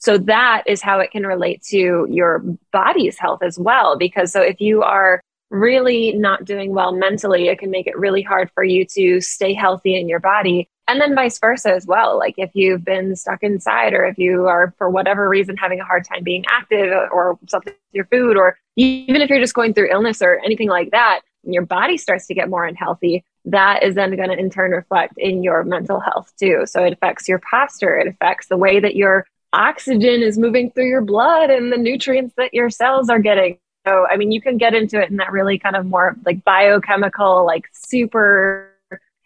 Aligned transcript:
so 0.00 0.16
that 0.16 0.64
is 0.66 0.80
how 0.82 0.98
it 0.98 1.10
can 1.10 1.26
relate 1.26 1.62
to 1.64 2.06
your 2.10 2.42
body's 2.72 3.18
health 3.18 3.42
as 3.42 3.58
well. 3.58 3.96
Because 3.96 4.32
so 4.32 4.40
if 4.40 4.60
you 4.60 4.82
are 4.82 5.20
really 5.50 6.12
not 6.12 6.44
doing 6.44 6.72
well 6.72 6.92
mentally, 6.92 7.48
it 7.48 7.58
can 7.58 7.70
make 7.70 7.86
it 7.86 7.98
really 7.98 8.22
hard 8.22 8.50
for 8.54 8.64
you 8.64 8.86
to 8.86 9.20
stay 9.20 9.52
healthy 9.52 9.98
in 9.98 10.08
your 10.08 10.20
body. 10.20 10.68
And 10.88 11.00
then 11.00 11.14
vice 11.14 11.38
versa 11.38 11.72
as 11.74 11.86
well. 11.86 12.18
Like 12.18 12.34
if 12.38 12.50
you've 12.54 12.84
been 12.84 13.14
stuck 13.14 13.42
inside, 13.42 13.92
or 13.92 14.06
if 14.06 14.18
you 14.18 14.46
are, 14.46 14.74
for 14.78 14.88
whatever 14.88 15.28
reason, 15.28 15.56
having 15.56 15.80
a 15.80 15.84
hard 15.84 16.04
time 16.04 16.24
being 16.24 16.44
active 16.48 16.90
or 17.12 17.38
something 17.48 17.74
with 17.74 17.94
your 17.94 18.06
food, 18.06 18.36
or 18.36 18.56
even 18.76 19.20
if 19.20 19.28
you're 19.28 19.38
just 19.38 19.54
going 19.54 19.74
through 19.74 19.90
illness 19.92 20.22
or 20.22 20.40
anything 20.44 20.68
like 20.68 20.90
that, 20.92 21.20
and 21.44 21.54
your 21.54 21.64
body 21.64 21.96
starts 21.96 22.26
to 22.26 22.34
get 22.34 22.48
more 22.48 22.64
unhealthy, 22.64 23.24
that 23.44 23.82
is 23.82 23.94
then 23.94 24.16
going 24.16 24.30
to 24.30 24.38
in 24.38 24.50
turn 24.50 24.72
reflect 24.72 25.14
in 25.16 25.42
your 25.42 25.62
mental 25.62 26.00
health 26.00 26.32
too. 26.38 26.62
So 26.64 26.84
it 26.84 26.92
affects 26.94 27.28
your 27.28 27.38
posture, 27.38 27.98
it 27.98 28.08
affects 28.08 28.48
the 28.48 28.56
way 28.56 28.80
that 28.80 28.96
your 28.96 29.26
oxygen 29.52 30.22
is 30.22 30.38
moving 30.38 30.70
through 30.70 30.88
your 30.88 31.02
blood 31.02 31.50
and 31.50 31.72
the 31.72 31.76
nutrients 31.76 32.34
that 32.36 32.54
your 32.54 32.70
cells 32.70 33.08
are 33.08 33.18
getting. 33.18 33.58
So, 33.86 34.06
I 34.08 34.16
mean, 34.16 34.30
you 34.30 34.40
can 34.40 34.58
get 34.58 34.74
into 34.74 35.00
it 35.00 35.10
in 35.10 35.16
that 35.16 35.32
really 35.32 35.58
kind 35.58 35.76
of 35.76 35.86
more 35.86 36.16
like 36.24 36.44
biochemical, 36.44 37.46
like 37.46 37.68
super 37.72 38.70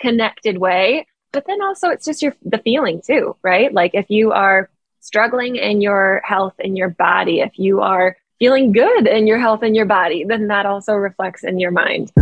connected 0.01 0.59
way. 0.59 1.07
But 1.33 1.47
then 1.47 1.61
also 1.63 1.89
it's 1.89 2.05
just 2.05 2.23
your 2.23 2.35
the 2.45 2.59
feeling 2.59 3.03
too, 3.05 3.37
right? 3.43 3.73
Like 3.73 3.93
if 3.95 4.09
you 4.09 4.33
are 4.33 4.71
struggling 5.01 5.57
in 5.57 5.81
your 5.81 6.23
health 6.25 6.55
in 6.59 6.77
your 6.77 6.91
body, 6.91 7.41
if 7.41 7.59
you 7.59 7.81
are 7.81 8.17
feeling 8.39 8.73
good 8.73 9.07
in 9.07 9.27
your 9.27 9.39
health 9.39 9.63
in 9.63 9.75
your 9.75 9.87
body, 9.87 10.25
then 10.25 10.49
that 10.49 10.67
also 10.67 10.95
reflects 10.95 11.43
in 11.43 11.59
your 11.59 11.71
mind. 11.71 12.13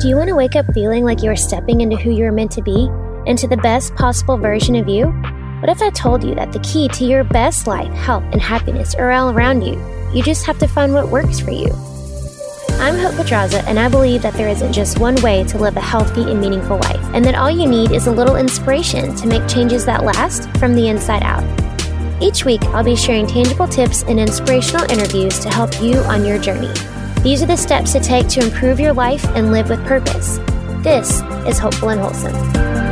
Do 0.00 0.08
you 0.08 0.16
want 0.16 0.28
to 0.28 0.34
wake 0.34 0.56
up 0.56 0.66
feeling 0.74 1.04
like 1.04 1.22
you 1.22 1.30
are 1.30 1.36
stepping 1.36 1.80
into 1.80 1.96
who 1.96 2.10
you 2.10 2.24
are 2.24 2.32
meant 2.32 2.50
to 2.52 2.62
be, 2.62 2.88
into 3.26 3.46
the 3.46 3.56
best 3.56 3.94
possible 3.94 4.36
version 4.36 4.76
of 4.76 4.88
you? 4.88 5.12
What 5.62 5.70
if 5.70 5.80
I 5.80 5.90
told 5.90 6.24
you 6.24 6.34
that 6.34 6.50
the 6.50 6.58
key 6.58 6.88
to 6.88 7.04
your 7.04 7.22
best 7.22 7.68
life, 7.68 7.92
health, 7.92 8.24
and 8.32 8.42
happiness 8.42 8.96
are 8.96 9.12
all 9.12 9.30
around 9.30 9.62
you? 9.62 9.80
You 10.12 10.20
just 10.20 10.44
have 10.44 10.58
to 10.58 10.66
find 10.66 10.92
what 10.92 11.06
works 11.06 11.38
for 11.38 11.52
you. 11.52 11.70
I'm 12.80 12.98
Hope 12.98 13.14
Pedraza, 13.14 13.62
and 13.68 13.78
I 13.78 13.88
believe 13.88 14.22
that 14.22 14.34
there 14.34 14.48
isn't 14.48 14.72
just 14.72 14.98
one 14.98 15.14
way 15.22 15.44
to 15.44 15.58
live 15.58 15.76
a 15.76 15.80
healthy 15.80 16.22
and 16.22 16.40
meaningful 16.40 16.78
life, 16.78 17.04
and 17.14 17.24
that 17.24 17.36
all 17.36 17.48
you 17.48 17.68
need 17.68 17.92
is 17.92 18.08
a 18.08 18.10
little 18.10 18.34
inspiration 18.34 19.14
to 19.14 19.28
make 19.28 19.46
changes 19.46 19.86
that 19.86 20.02
last 20.02 20.50
from 20.56 20.74
the 20.74 20.88
inside 20.88 21.22
out. 21.22 21.44
Each 22.20 22.44
week, 22.44 22.64
I'll 22.74 22.82
be 22.82 22.96
sharing 22.96 23.28
tangible 23.28 23.68
tips 23.68 24.02
and 24.02 24.18
inspirational 24.18 24.90
interviews 24.90 25.38
to 25.38 25.48
help 25.48 25.80
you 25.80 25.98
on 26.00 26.24
your 26.24 26.40
journey. 26.40 26.74
These 27.22 27.40
are 27.40 27.46
the 27.46 27.54
steps 27.54 27.92
to 27.92 28.00
take 28.00 28.26
to 28.30 28.40
improve 28.40 28.80
your 28.80 28.94
life 28.94 29.24
and 29.36 29.52
live 29.52 29.68
with 29.68 29.86
purpose. 29.86 30.38
This 30.82 31.20
is 31.46 31.60
Hopeful 31.60 31.90
and 31.90 32.00
Wholesome. 32.00 32.91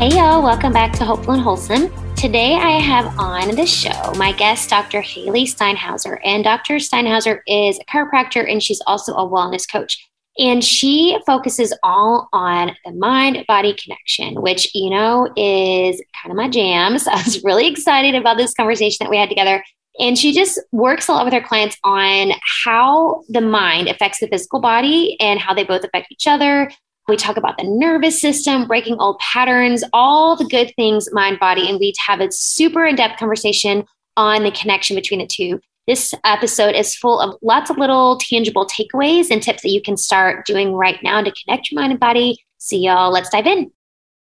Hey, 0.00 0.16
y'all, 0.16 0.42
welcome 0.42 0.72
back 0.72 0.94
to 0.94 1.04
Hopeful 1.04 1.34
and 1.34 1.42
Wholesome. 1.42 1.92
Today, 2.14 2.54
I 2.54 2.80
have 2.80 3.18
on 3.18 3.54
the 3.54 3.66
show 3.66 4.14
my 4.16 4.32
guest, 4.32 4.70
Dr. 4.70 5.02
Hailey 5.02 5.44
Steinhauser. 5.44 6.18
And 6.24 6.42
Dr. 6.42 6.76
Steinhauser 6.76 7.40
is 7.46 7.78
a 7.78 7.84
chiropractor 7.84 8.50
and 8.50 8.62
she's 8.62 8.80
also 8.86 9.12
a 9.12 9.28
wellness 9.28 9.70
coach. 9.70 10.08
And 10.38 10.64
she 10.64 11.18
focuses 11.26 11.76
all 11.82 12.30
on 12.32 12.74
the 12.86 12.92
mind 12.92 13.44
body 13.46 13.74
connection, 13.74 14.40
which, 14.40 14.74
you 14.74 14.88
know, 14.88 15.30
is 15.36 16.02
kind 16.22 16.30
of 16.30 16.34
my 16.34 16.48
jam. 16.48 16.98
So 16.98 17.10
I 17.10 17.22
was 17.22 17.44
really 17.44 17.68
excited 17.68 18.14
about 18.14 18.38
this 18.38 18.54
conversation 18.54 19.04
that 19.04 19.10
we 19.10 19.18
had 19.18 19.28
together. 19.28 19.62
And 19.98 20.16
she 20.16 20.32
just 20.32 20.58
works 20.72 21.08
a 21.08 21.12
lot 21.12 21.26
with 21.26 21.34
her 21.34 21.42
clients 21.42 21.76
on 21.84 22.32
how 22.64 23.20
the 23.28 23.42
mind 23.42 23.88
affects 23.88 24.20
the 24.20 24.28
physical 24.28 24.62
body 24.62 25.18
and 25.20 25.38
how 25.38 25.52
they 25.52 25.64
both 25.64 25.84
affect 25.84 26.10
each 26.10 26.26
other, 26.26 26.70
we 27.08 27.16
talk 27.16 27.36
about 27.36 27.58
the 27.58 27.64
nervous 27.64 28.20
system, 28.20 28.66
breaking 28.66 28.96
old 28.98 29.18
patterns, 29.18 29.82
all 29.92 30.36
the 30.36 30.44
good 30.44 30.72
things, 30.76 31.12
mind, 31.12 31.40
body, 31.40 31.68
and 31.68 31.78
we 31.80 31.92
have 32.06 32.20
a 32.20 32.30
super 32.30 32.86
in 32.86 32.96
depth 32.96 33.18
conversation 33.18 33.84
on 34.16 34.44
the 34.44 34.50
connection 34.50 34.96
between 34.96 35.20
the 35.20 35.26
two. 35.26 35.60
This 35.86 36.14
episode 36.24 36.76
is 36.76 36.94
full 36.94 37.18
of 37.20 37.36
lots 37.42 37.70
of 37.70 37.78
little 37.78 38.18
tangible 38.18 38.66
takeaways 38.66 39.30
and 39.30 39.42
tips 39.42 39.62
that 39.62 39.70
you 39.70 39.82
can 39.82 39.96
start 39.96 40.46
doing 40.46 40.72
right 40.72 41.02
now 41.02 41.20
to 41.22 41.32
connect 41.32 41.70
your 41.70 41.80
mind 41.80 41.92
and 41.92 42.00
body. 42.00 42.38
So, 42.58 42.76
y'all, 42.76 43.10
let's 43.10 43.30
dive 43.30 43.46
in. 43.46 43.72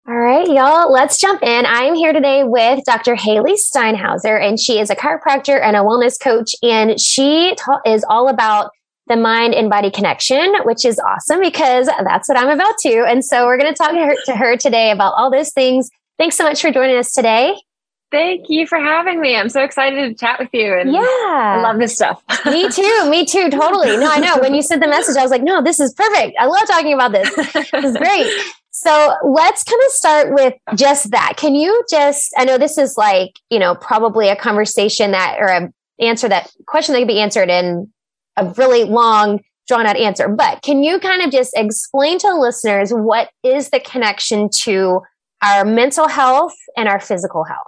All 0.08 0.16
right, 0.16 0.48
y'all, 0.48 0.92
let's 0.92 1.20
jump 1.20 1.44
in. 1.44 1.66
I 1.66 1.84
am 1.84 1.96
here 1.96 2.14
today 2.14 2.44
with 2.44 2.84
Dr. 2.86 3.16
Hailey 3.16 3.54
Steinhauser, 3.54 4.42
and 4.42 4.60
she 4.60 4.80
is 4.80 4.90
a 4.90 4.96
chiropractor 4.96 5.62
and 5.62 5.76
a 5.76 5.82
wellness 5.82 6.20
coach, 6.20 6.56
and 6.64 7.00
she 7.00 7.56
ta- 7.56 7.82
is 7.86 8.06
all 8.10 8.28
about 8.28 8.72
the 9.10 9.18
mind 9.18 9.54
and 9.56 9.70
body 9.70 9.92
connection, 9.92 10.54
which 10.64 10.86
is 10.86 11.00
awesome 11.00 11.42
because 11.42 11.88
that's 12.04 12.30
what 12.30 12.38
I'm 12.38 12.50
about 12.50 12.78
to. 12.82 13.06
And 13.06 13.26
so 13.26 13.46
we're 13.46 13.58
going 13.58 13.74
to 13.74 13.78
talk 13.78 13.92
to 13.92 14.06
her, 14.06 14.16
to 14.26 14.36
her 14.36 14.56
today 14.56 14.92
about 14.92 15.14
all 15.18 15.32
those 15.32 15.52
things. 15.52 15.90
Thanks 16.18 16.36
so 16.36 16.44
much 16.44 16.62
for 16.62 16.72
joining 16.72 16.98
us 16.98 17.12
today. 17.12 17.56
Thank 18.12 18.50
you 18.50 18.66
for 18.66 18.80
having 18.80 19.22
me. 19.22 19.36
I'm 19.36 19.50
so 19.50 19.62
excited 19.62 20.10
to 20.10 20.14
chat 20.16 20.40
with 20.40 20.50
you. 20.54 20.74
And 20.74 20.92
yeah. 20.92 21.02
I 21.02 21.60
love 21.62 21.78
this 21.80 21.96
stuff. 21.96 22.24
me 22.46 22.70
too. 22.70 23.10
Me 23.10 23.26
too. 23.26 23.50
Totally. 23.50 23.98
No, 23.98 24.10
I 24.10 24.20
know. 24.20 24.38
When 24.38 24.56
you 24.56 24.62
sent 24.62 24.82
the 24.82 24.88
message, 24.88 25.16
I 25.18 25.22
was 25.22 25.32
like, 25.32 25.44
no, 25.44 25.62
this 25.62 25.80
is 25.80 25.94
perfect. 25.94 26.36
I 26.40 26.46
love 26.46 26.68
talking 26.68 26.94
about 26.94 27.12
this. 27.12 27.34
This 27.36 27.74
is 27.74 27.98
great. 27.98 28.28
So 28.72 29.16
let's 29.26 29.64
kind 29.64 29.82
of 29.86 29.92
start 29.92 30.34
with 30.34 30.54
just 30.76 31.12
that. 31.12 31.34
Can 31.38 31.54
you 31.54 31.84
just, 31.90 32.34
I 32.38 32.46
know 32.46 32.58
this 32.58 32.78
is 32.78 32.98
like, 32.98 33.32
you 33.50 33.60
know, 33.60 33.76
probably 33.76 34.30
a 34.30 34.36
conversation 34.36 35.12
that, 35.12 35.38
or 35.40 35.48
a 35.48 35.74
answer 36.00 36.30
that 36.30 36.50
question 36.66 36.94
that 36.94 37.00
could 37.00 37.08
be 37.08 37.20
answered 37.20 37.50
in 37.50 37.92
a 38.40 38.54
really 38.58 38.84
long, 38.86 39.42
drawn 39.68 39.86
out 39.86 39.98
answer. 39.98 40.28
But 40.28 40.62
can 40.62 40.84
you 40.84 41.00
kind 41.00 41.22
of 41.22 41.32
just 41.32 41.54
explain 41.56 42.20
to 42.20 42.34
listeners 42.34 42.92
what 42.92 43.30
is 43.44 43.70
the 43.70 43.80
connection 43.80 44.50
to 44.64 45.02
our 45.42 45.66
mental 45.66 46.08
health 46.08 46.56
and 46.76 46.90
our 46.90 47.00
physical 47.00 47.44
health? 47.44 47.68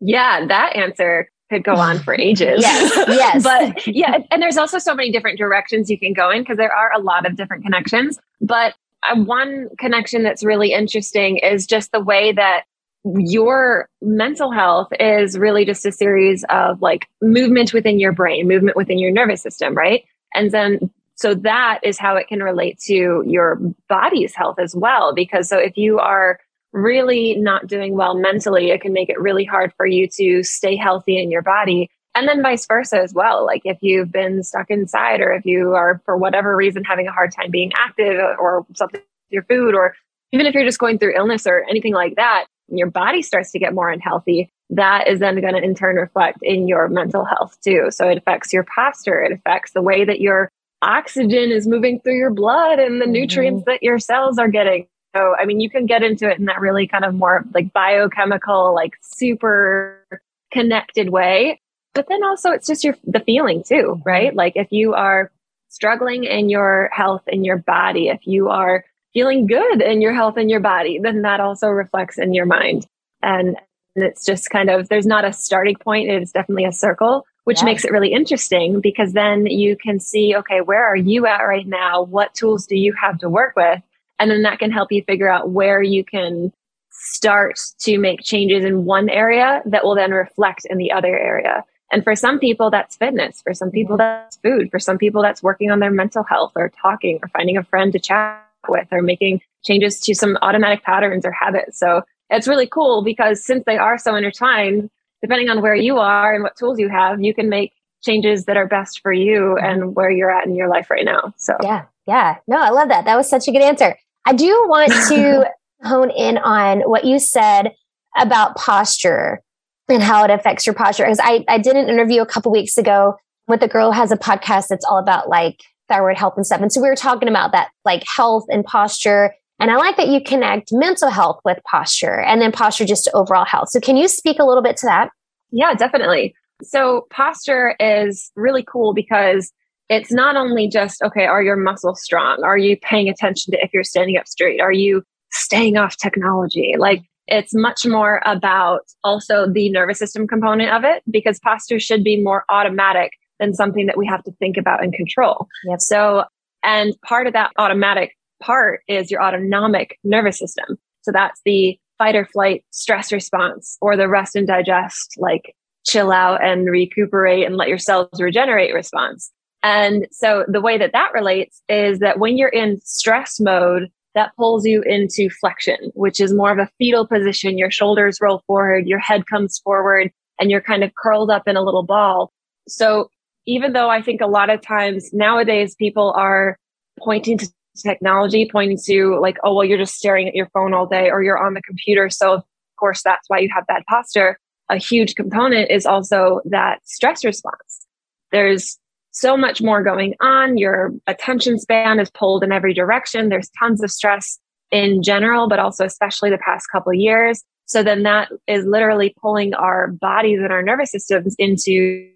Yeah, 0.00 0.46
that 0.46 0.76
answer 0.76 1.30
could 1.50 1.64
go 1.64 1.74
on 1.74 1.98
for 1.98 2.14
ages. 2.14 2.60
yes, 2.60 2.92
yes. 3.08 3.42
but 3.42 3.86
yeah, 3.86 4.18
and 4.30 4.42
there's 4.42 4.58
also 4.58 4.78
so 4.78 4.94
many 4.94 5.10
different 5.10 5.38
directions 5.38 5.90
you 5.90 5.98
can 5.98 6.12
go 6.12 6.30
in 6.30 6.42
because 6.42 6.56
there 6.58 6.72
are 6.72 6.92
a 6.92 6.98
lot 6.98 7.26
of 7.26 7.36
different 7.36 7.64
connections. 7.64 8.18
But 8.40 8.74
uh, 9.02 9.16
one 9.22 9.68
connection 9.78 10.22
that's 10.22 10.44
really 10.44 10.72
interesting 10.72 11.38
is 11.38 11.66
just 11.66 11.92
the 11.92 12.00
way 12.00 12.32
that 12.32 12.64
your 13.04 13.88
mental 14.02 14.50
health 14.50 14.88
is 14.98 15.38
really 15.38 15.64
just 15.64 15.86
a 15.86 15.92
series 15.92 16.44
of 16.48 16.82
like 16.82 17.08
movement 17.22 17.72
within 17.72 17.98
your 17.98 18.12
brain, 18.12 18.48
movement 18.48 18.76
within 18.76 18.98
your 18.98 19.12
nervous 19.12 19.42
system, 19.42 19.74
right? 19.74 20.04
And 20.34 20.50
then 20.50 20.90
so 21.14 21.34
that 21.34 21.80
is 21.82 21.98
how 21.98 22.14
it 22.14 22.28
can 22.28 22.42
relate 22.42 22.78
to 22.86 23.24
your 23.26 23.58
body's 23.88 24.36
health 24.36 24.60
as 24.60 24.74
well. 24.76 25.12
Because 25.12 25.48
so 25.48 25.58
if 25.58 25.76
you 25.76 25.98
are 25.98 26.38
really 26.72 27.34
not 27.36 27.66
doing 27.66 27.96
well 27.96 28.14
mentally, 28.14 28.70
it 28.70 28.80
can 28.80 28.92
make 28.92 29.08
it 29.08 29.20
really 29.20 29.44
hard 29.44 29.72
for 29.76 29.84
you 29.84 30.06
to 30.14 30.44
stay 30.44 30.76
healthy 30.76 31.20
in 31.20 31.30
your 31.30 31.42
body. 31.42 31.90
And 32.14 32.28
then 32.28 32.42
vice 32.42 32.66
versa 32.66 33.00
as 33.00 33.12
well. 33.12 33.44
Like 33.44 33.62
if 33.64 33.78
you've 33.80 34.12
been 34.12 34.42
stuck 34.42 34.70
inside 34.70 35.20
or 35.20 35.32
if 35.32 35.44
you 35.44 35.74
are 35.74 36.00
for 36.04 36.16
whatever 36.16 36.54
reason 36.54 36.84
having 36.84 37.08
a 37.08 37.12
hard 37.12 37.32
time 37.32 37.50
being 37.50 37.72
active 37.76 38.20
or 38.38 38.64
something 38.74 39.00
with 39.00 39.30
your 39.30 39.42
food 39.44 39.74
or 39.74 39.94
even 40.32 40.46
if 40.46 40.54
you're 40.54 40.64
just 40.64 40.78
going 40.78 40.98
through 40.98 41.16
illness 41.16 41.46
or 41.46 41.64
anything 41.68 41.94
like 41.94 42.14
that, 42.16 42.46
your 42.68 42.90
body 42.90 43.22
starts 43.22 43.50
to 43.52 43.58
get 43.58 43.74
more 43.74 43.90
unhealthy, 43.90 44.50
that 44.70 45.08
is 45.08 45.20
then 45.20 45.40
going 45.40 45.54
to 45.54 45.62
in 45.62 45.74
turn 45.74 45.96
reflect 45.96 46.38
in 46.42 46.68
your 46.68 46.88
mental 46.88 47.24
health 47.24 47.56
too. 47.62 47.86
So 47.90 48.08
it 48.08 48.18
affects 48.18 48.52
your 48.52 48.64
posture, 48.64 49.20
it 49.20 49.32
affects 49.32 49.72
the 49.72 49.82
way 49.82 50.04
that 50.04 50.20
your 50.20 50.50
oxygen 50.82 51.50
is 51.50 51.66
moving 51.66 52.00
through 52.00 52.16
your 52.16 52.30
blood 52.30 52.78
and 52.78 53.00
the 53.00 53.04
mm-hmm. 53.04 53.12
nutrients 53.12 53.64
that 53.66 53.82
your 53.82 53.98
cells 53.98 54.38
are 54.38 54.48
getting. 54.48 54.86
So, 55.16 55.34
I 55.38 55.46
mean, 55.46 55.60
you 55.60 55.70
can 55.70 55.86
get 55.86 56.02
into 56.02 56.30
it 56.30 56.38
in 56.38 56.44
that 56.44 56.60
really 56.60 56.86
kind 56.86 57.04
of 57.04 57.14
more 57.14 57.44
like 57.54 57.72
biochemical, 57.72 58.74
like 58.74 58.92
super 59.00 60.04
connected 60.52 61.10
way. 61.10 61.60
But 61.94 62.06
then 62.08 62.22
also 62.22 62.50
it's 62.50 62.66
just 62.66 62.84
your, 62.84 62.94
the 63.04 63.20
feeling 63.20 63.64
too, 63.66 64.00
right? 64.04 64.34
Like 64.34 64.52
if 64.54 64.68
you 64.70 64.94
are 64.94 65.32
struggling 65.68 66.24
in 66.24 66.48
your 66.48 66.90
health 66.92 67.22
in 67.26 67.44
your 67.44 67.56
body, 67.56 68.08
if 68.08 68.26
you 68.26 68.48
are 68.48 68.84
feeling 69.12 69.46
good 69.46 69.82
in 69.82 70.00
your 70.00 70.12
health 70.12 70.36
and 70.36 70.50
your 70.50 70.60
body, 70.60 70.98
then 71.02 71.22
that 71.22 71.40
also 71.40 71.68
reflects 71.68 72.18
in 72.18 72.34
your 72.34 72.46
mind. 72.46 72.86
And 73.22 73.56
it's 73.96 74.24
just 74.24 74.50
kind 74.50 74.70
of, 74.70 74.88
there's 74.88 75.06
not 75.06 75.24
a 75.24 75.32
starting 75.32 75.76
point. 75.76 76.10
It's 76.10 76.32
definitely 76.32 76.64
a 76.64 76.72
circle, 76.72 77.26
which 77.44 77.58
yes. 77.58 77.64
makes 77.64 77.84
it 77.84 77.92
really 77.92 78.12
interesting 78.12 78.80
because 78.80 79.12
then 79.12 79.46
you 79.46 79.76
can 79.76 79.98
see, 79.98 80.36
okay, 80.36 80.60
where 80.60 80.84
are 80.84 80.96
you 80.96 81.26
at 81.26 81.42
right 81.42 81.66
now? 81.66 82.02
What 82.02 82.34
tools 82.34 82.66
do 82.66 82.76
you 82.76 82.94
have 83.00 83.18
to 83.18 83.28
work 83.28 83.54
with? 83.56 83.82
And 84.20 84.30
then 84.30 84.42
that 84.42 84.58
can 84.58 84.70
help 84.70 84.92
you 84.92 85.02
figure 85.02 85.30
out 85.30 85.50
where 85.50 85.82
you 85.82 86.04
can 86.04 86.52
start 86.90 87.60
to 87.80 87.98
make 87.98 88.20
changes 88.22 88.64
in 88.64 88.84
one 88.84 89.08
area 89.08 89.62
that 89.66 89.84
will 89.84 89.94
then 89.94 90.10
reflect 90.10 90.66
in 90.68 90.78
the 90.78 90.92
other 90.92 91.16
area. 91.16 91.64
And 91.90 92.04
for 92.04 92.14
some 92.14 92.38
people, 92.38 92.70
that's 92.70 92.96
fitness. 92.96 93.40
For 93.40 93.54
some 93.54 93.70
people, 93.70 93.96
that's 93.96 94.36
food. 94.36 94.70
For 94.70 94.78
some 94.78 94.98
people, 94.98 95.22
that's 95.22 95.42
working 95.42 95.70
on 95.70 95.78
their 95.78 95.90
mental 95.90 96.22
health 96.22 96.52
or 96.54 96.70
talking 96.82 97.18
or 97.22 97.28
finding 97.28 97.56
a 97.56 97.64
friend 97.64 97.92
to 97.92 97.98
chat 97.98 98.44
with 98.68 98.88
or 98.90 99.02
making 99.02 99.40
changes 99.64 100.00
to 100.00 100.14
some 100.14 100.36
automatic 100.42 100.82
patterns 100.82 101.24
or 101.24 101.32
habits. 101.32 101.78
So 101.78 102.02
it's 102.30 102.48
really 102.48 102.66
cool 102.66 103.02
because 103.02 103.44
since 103.44 103.64
they 103.66 103.78
are 103.78 103.98
so 103.98 104.14
intertwined, 104.14 104.90
depending 105.22 105.48
on 105.48 105.62
where 105.62 105.74
you 105.74 105.98
are 105.98 106.34
and 106.34 106.42
what 106.42 106.56
tools 106.56 106.78
you 106.78 106.88
have, 106.88 107.22
you 107.22 107.34
can 107.34 107.48
make 107.48 107.72
changes 108.02 108.44
that 108.44 108.56
are 108.56 108.66
best 108.66 109.00
for 109.00 109.12
you 109.12 109.56
mm-hmm. 109.56 109.64
and 109.64 109.96
where 109.96 110.10
you're 110.10 110.30
at 110.30 110.46
in 110.46 110.54
your 110.54 110.68
life 110.68 110.90
right 110.90 111.04
now. 111.04 111.32
So 111.36 111.56
yeah, 111.62 111.86
yeah. 112.06 112.36
No, 112.46 112.58
I 112.58 112.70
love 112.70 112.88
that. 112.88 113.04
That 113.04 113.16
was 113.16 113.28
such 113.28 113.48
a 113.48 113.52
good 113.52 113.62
answer. 113.62 113.96
I 114.26 114.32
do 114.34 114.48
want 114.68 114.92
to 115.08 115.50
hone 115.82 116.10
in 116.10 116.38
on 116.38 116.80
what 116.82 117.04
you 117.04 117.18
said 117.18 117.72
about 118.16 118.56
posture. 118.56 119.42
and 119.88 120.02
how 120.02 120.24
it 120.24 120.30
affects 120.30 120.66
your 120.66 120.74
posture. 120.74 121.04
Because 121.04 121.20
I, 121.22 121.44
I 121.48 121.58
did 121.58 121.76
an 121.76 121.88
interview 121.88 122.20
a 122.20 122.26
couple 122.26 122.52
weeks 122.52 122.76
ago 122.76 123.16
with 123.46 123.62
a 123.62 123.68
girl 123.68 123.92
who 123.92 123.98
has 123.98 124.12
a 124.12 124.16
podcast 124.16 124.68
that's 124.68 124.84
all 124.84 124.98
about 124.98 125.28
like 125.28 125.62
thyroid 125.88 126.16
health 126.16 126.34
and 126.36 126.46
stuff. 126.46 126.60
And 126.60 126.72
so 126.72 126.80
we 126.80 126.88
were 126.88 126.96
talking 126.96 127.28
about 127.28 127.52
that 127.52 127.70
like 127.84 128.04
health 128.06 128.44
and 128.48 128.64
posture. 128.64 129.34
And 129.60 129.70
I 129.70 129.76
like 129.76 129.96
that 129.96 130.08
you 130.08 130.22
connect 130.22 130.72
mental 130.72 131.10
health 131.10 131.40
with 131.44 131.58
posture 131.70 132.20
and 132.20 132.40
then 132.40 132.52
posture 132.52 132.84
just 132.84 133.04
to 133.04 133.12
overall 133.12 133.44
health. 133.44 133.70
So 133.70 133.80
can 133.80 133.96
you 133.96 134.08
speak 134.08 134.38
a 134.38 134.44
little 134.44 134.62
bit 134.62 134.76
to 134.78 134.86
that? 134.86 135.10
Yeah, 135.50 135.74
definitely. 135.74 136.34
So 136.62 137.06
posture 137.10 137.74
is 137.80 138.30
really 138.36 138.62
cool 138.62 138.92
because 138.92 139.52
it's 139.88 140.12
not 140.12 140.36
only 140.36 140.68
just, 140.68 141.02
okay, 141.02 141.24
are 141.24 141.42
your 141.42 141.56
muscles 141.56 142.02
strong? 142.02 142.42
Are 142.44 142.58
you 142.58 142.76
paying 142.76 143.08
attention 143.08 143.52
to 143.52 143.64
if 143.64 143.72
you're 143.72 143.84
standing 143.84 144.16
up 144.16 144.28
straight? 144.28 144.60
Are 144.60 144.72
you 144.72 145.02
staying 145.30 145.76
off 145.76 145.96
technology? 145.96 146.74
Like 146.78 147.02
it's 147.26 147.54
much 147.54 147.86
more 147.86 148.22
about 148.24 148.82
also 149.04 149.50
the 149.50 149.70
nervous 149.70 149.98
system 149.98 150.26
component 150.26 150.70
of 150.70 150.84
it 150.84 151.02
because 151.10 151.38
posture 151.38 151.80
should 151.80 152.04
be 152.04 152.22
more 152.22 152.44
automatic 152.48 153.12
than 153.38 153.54
something 153.54 153.86
that 153.86 153.96
we 153.96 154.06
have 154.06 154.22
to 154.24 154.32
think 154.32 154.56
about 154.56 154.82
and 154.82 154.92
control. 154.92 155.46
Yep. 155.64 155.80
So, 155.80 156.24
and 156.62 156.94
part 157.02 157.26
of 157.26 157.32
that 157.32 157.52
automatic 157.58 158.16
part 158.42 158.80
is 158.88 159.10
your 159.10 159.22
autonomic 159.22 159.98
nervous 160.04 160.38
system. 160.38 160.78
So 161.02 161.12
that's 161.12 161.40
the 161.44 161.78
fight 161.98 162.14
or 162.14 162.26
flight 162.26 162.64
stress 162.70 163.12
response 163.12 163.76
or 163.80 163.96
the 163.96 164.08
rest 164.08 164.36
and 164.36 164.46
digest, 164.46 165.14
like 165.18 165.54
chill 165.86 166.12
out 166.12 166.44
and 166.44 166.70
recuperate 166.70 167.44
and 167.44 167.56
let 167.56 167.68
your 167.68 167.78
cells 167.78 168.20
regenerate 168.20 168.74
response. 168.74 169.30
And 169.62 170.06
so 170.12 170.44
the 170.46 170.60
way 170.60 170.78
that 170.78 170.92
that 170.92 171.12
relates 171.12 171.62
is 171.68 171.98
that 171.98 172.18
when 172.18 172.36
you're 172.36 172.48
in 172.48 172.80
stress 172.82 173.40
mode, 173.40 173.88
that 174.14 174.34
pulls 174.36 174.64
you 174.64 174.82
into 174.82 175.28
flexion, 175.30 175.90
which 175.94 176.20
is 176.20 176.32
more 176.32 176.50
of 176.50 176.58
a 176.58 176.70
fetal 176.78 177.06
position. 177.06 177.58
Your 177.58 177.70
shoulders 177.70 178.18
roll 178.20 178.42
forward, 178.46 178.86
your 178.86 178.98
head 178.98 179.26
comes 179.26 179.58
forward, 179.58 180.10
and 180.40 180.50
you're 180.50 180.60
kind 180.60 180.84
of 180.84 180.94
curled 180.94 181.30
up 181.30 181.46
in 181.46 181.56
a 181.56 181.62
little 181.62 181.82
ball. 181.82 182.32
So 182.68 183.10
even 183.48 183.72
though 183.72 183.88
I 183.88 184.02
think 184.02 184.20
a 184.20 184.26
lot 184.26 184.50
of 184.50 184.60
times 184.60 185.10
nowadays 185.12 185.74
people 185.74 186.12
are 186.16 186.58
pointing 186.98 187.38
to 187.38 187.50
technology, 187.82 188.46
pointing 188.52 188.78
to 188.84 189.18
like, 189.20 189.38
oh, 189.42 189.54
well, 189.54 189.64
you're 189.64 189.78
just 189.78 189.94
staring 189.94 190.28
at 190.28 190.34
your 190.34 190.50
phone 190.52 190.74
all 190.74 190.86
day 190.86 191.08
or 191.10 191.22
you're 191.22 191.42
on 191.42 191.54
the 191.54 191.62
computer. 191.62 192.10
So 192.10 192.34
of 192.34 192.42
course, 192.78 193.02
that's 193.02 193.24
why 193.28 193.38
you 193.38 193.48
have 193.54 193.66
bad 193.66 193.84
posture. 193.88 194.38
A 194.68 194.76
huge 194.76 195.14
component 195.14 195.70
is 195.70 195.86
also 195.86 196.40
that 196.44 196.80
stress 196.84 197.24
response. 197.24 197.86
There's 198.32 198.78
so 199.12 199.34
much 199.34 199.62
more 199.62 199.82
going 199.82 200.14
on. 200.20 200.58
Your 200.58 200.92
attention 201.06 201.58
span 201.58 201.98
is 202.00 202.10
pulled 202.10 202.44
in 202.44 202.52
every 202.52 202.74
direction. 202.74 203.30
There's 203.30 203.48
tons 203.58 203.82
of 203.82 203.90
stress 203.90 204.38
in 204.70 205.02
general, 205.02 205.48
but 205.48 205.58
also 205.58 205.86
especially 205.86 206.28
the 206.28 206.38
past 206.38 206.66
couple 206.70 206.92
years. 206.92 207.42
So 207.64 207.82
then 207.82 208.02
that 208.02 208.30
is 208.46 208.66
literally 208.66 209.14
pulling 209.22 209.54
our 209.54 209.88
bodies 209.88 210.40
and 210.42 210.52
our 210.52 210.62
nervous 210.62 210.90
systems 210.90 211.34
into 211.38 212.10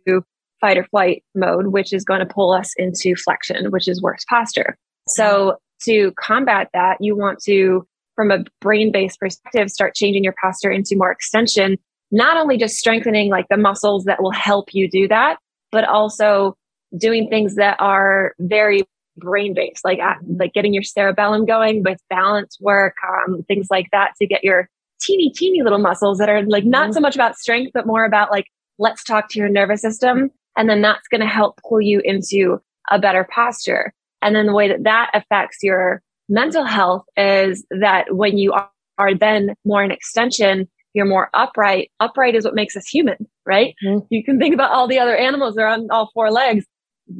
fight 0.62 0.78
or 0.78 0.84
flight 0.84 1.22
mode, 1.34 1.66
which 1.66 1.92
is 1.92 2.04
going 2.04 2.20
to 2.20 2.26
pull 2.26 2.52
us 2.52 2.72
into 2.78 3.14
flexion, 3.16 3.70
which 3.70 3.86
is 3.86 4.00
worse 4.00 4.24
posture. 4.30 4.78
So 5.08 5.58
to 5.84 6.12
combat 6.12 6.68
that, 6.72 6.96
you 7.00 7.14
want 7.14 7.40
to, 7.44 7.86
from 8.14 8.30
a 8.30 8.44
brain 8.60 8.92
based 8.92 9.20
perspective, 9.20 9.68
start 9.68 9.94
changing 9.94 10.24
your 10.24 10.34
posture 10.40 10.70
into 10.70 10.96
more 10.96 11.12
extension, 11.12 11.76
not 12.10 12.38
only 12.38 12.56
just 12.56 12.76
strengthening 12.76 13.30
like 13.30 13.48
the 13.50 13.56
muscles 13.58 14.04
that 14.04 14.22
will 14.22 14.32
help 14.32 14.68
you 14.72 14.88
do 14.88 15.08
that, 15.08 15.36
but 15.70 15.84
also 15.84 16.56
doing 16.96 17.28
things 17.28 17.56
that 17.56 17.76
are 17.80 18.34
very 18.38 18.82
brain 19.16 19.54
based, 19.54 19.84
like 19.84 19.98
like 20.38 20.52
getting 20.54 20.72
your 20.72 20.82
cerebellum 20.82 21.44
going 21.44 21.82
with 21.82 21.98
balance 22.08 22.56
work, 22.60 22.94
um, 23.06 23.42
things 23.48 23.66
like 23.70 23.88
that 23.92 24.12
to 24.18 24.26
get 24.26 24.44
your 24.44 24.68
teeny 25.00 25.30
teeny 25.30 25.62
little 25.62 25.78
muscles 25.78 26.18
that 26.18 26.28
are 26.28 26.42
like 26.42 26.64
not 26.64 26.84
mm-hmm. 26.84 26.92
so 26.92 27.00
much 27.00 27.14
about 27.14 27.36
strength, 27.36 27.72
but 27.74 27.86
more 27.86 28.04
about 28.04 28.30
like 28.30 28.46
let's 28.78 29.02
talk 29.04 29.28
to 29.30 29.38
your 29.38 29.48
nervous 29.48 29.80
system, 29.80 30.30
and 30.56 30.68
then 30.68 30.82
that's 30.82 31.08
going 31.08 31.20
to 31.20 31.26
help 31.26 31.60
pull 31.68 31.80
you 31.80 32.00
into 32.04 32.60
a 32.90 32.98
better 32.98 33.26
posture. 33.32 33.92
And 34.20 34.34
then 34.34 34.46
the 34.46 34.54
way 34.54 34.68
that 34.68 34.84
that 34.84 35.10
affects 35.14 35.58
your 35.62 36.02
mental 36.28 36.64
health 36.64 37.04
is 37.16 37.64
that 37.70 38.14
when 38.14 38.38
you 38.38 38.52
are, 38.52 38.70
then 39.18 39.54
more 39.64 39.82
an 39.82 39.90
extension, 39.90 40.68
you're 40.94 41.06
more 41.06 41.30
upright. 41.34 41.90
Upright 42.00 42.34
is 42.34 42.44
what 42.44 42.54
makes 42.54 42.76
us 42.76 42.86
human, 42.86 43.16
right? 43.46 43.74
Mm-hmm. 43.84 44.06
You 44.10 44.22
can 44.22 44.38
think 44.38 44.54
about 44.54 44.70
all 44.70 44.86
the 44.86 44.98
other 44.98 45.16
animals 45.16 45.54
that 45.54 45.62
are 45.62 45.68
on 45.68 45.88
all 45.90 46.10
four 46.14 46.30
legs 46.30 46.64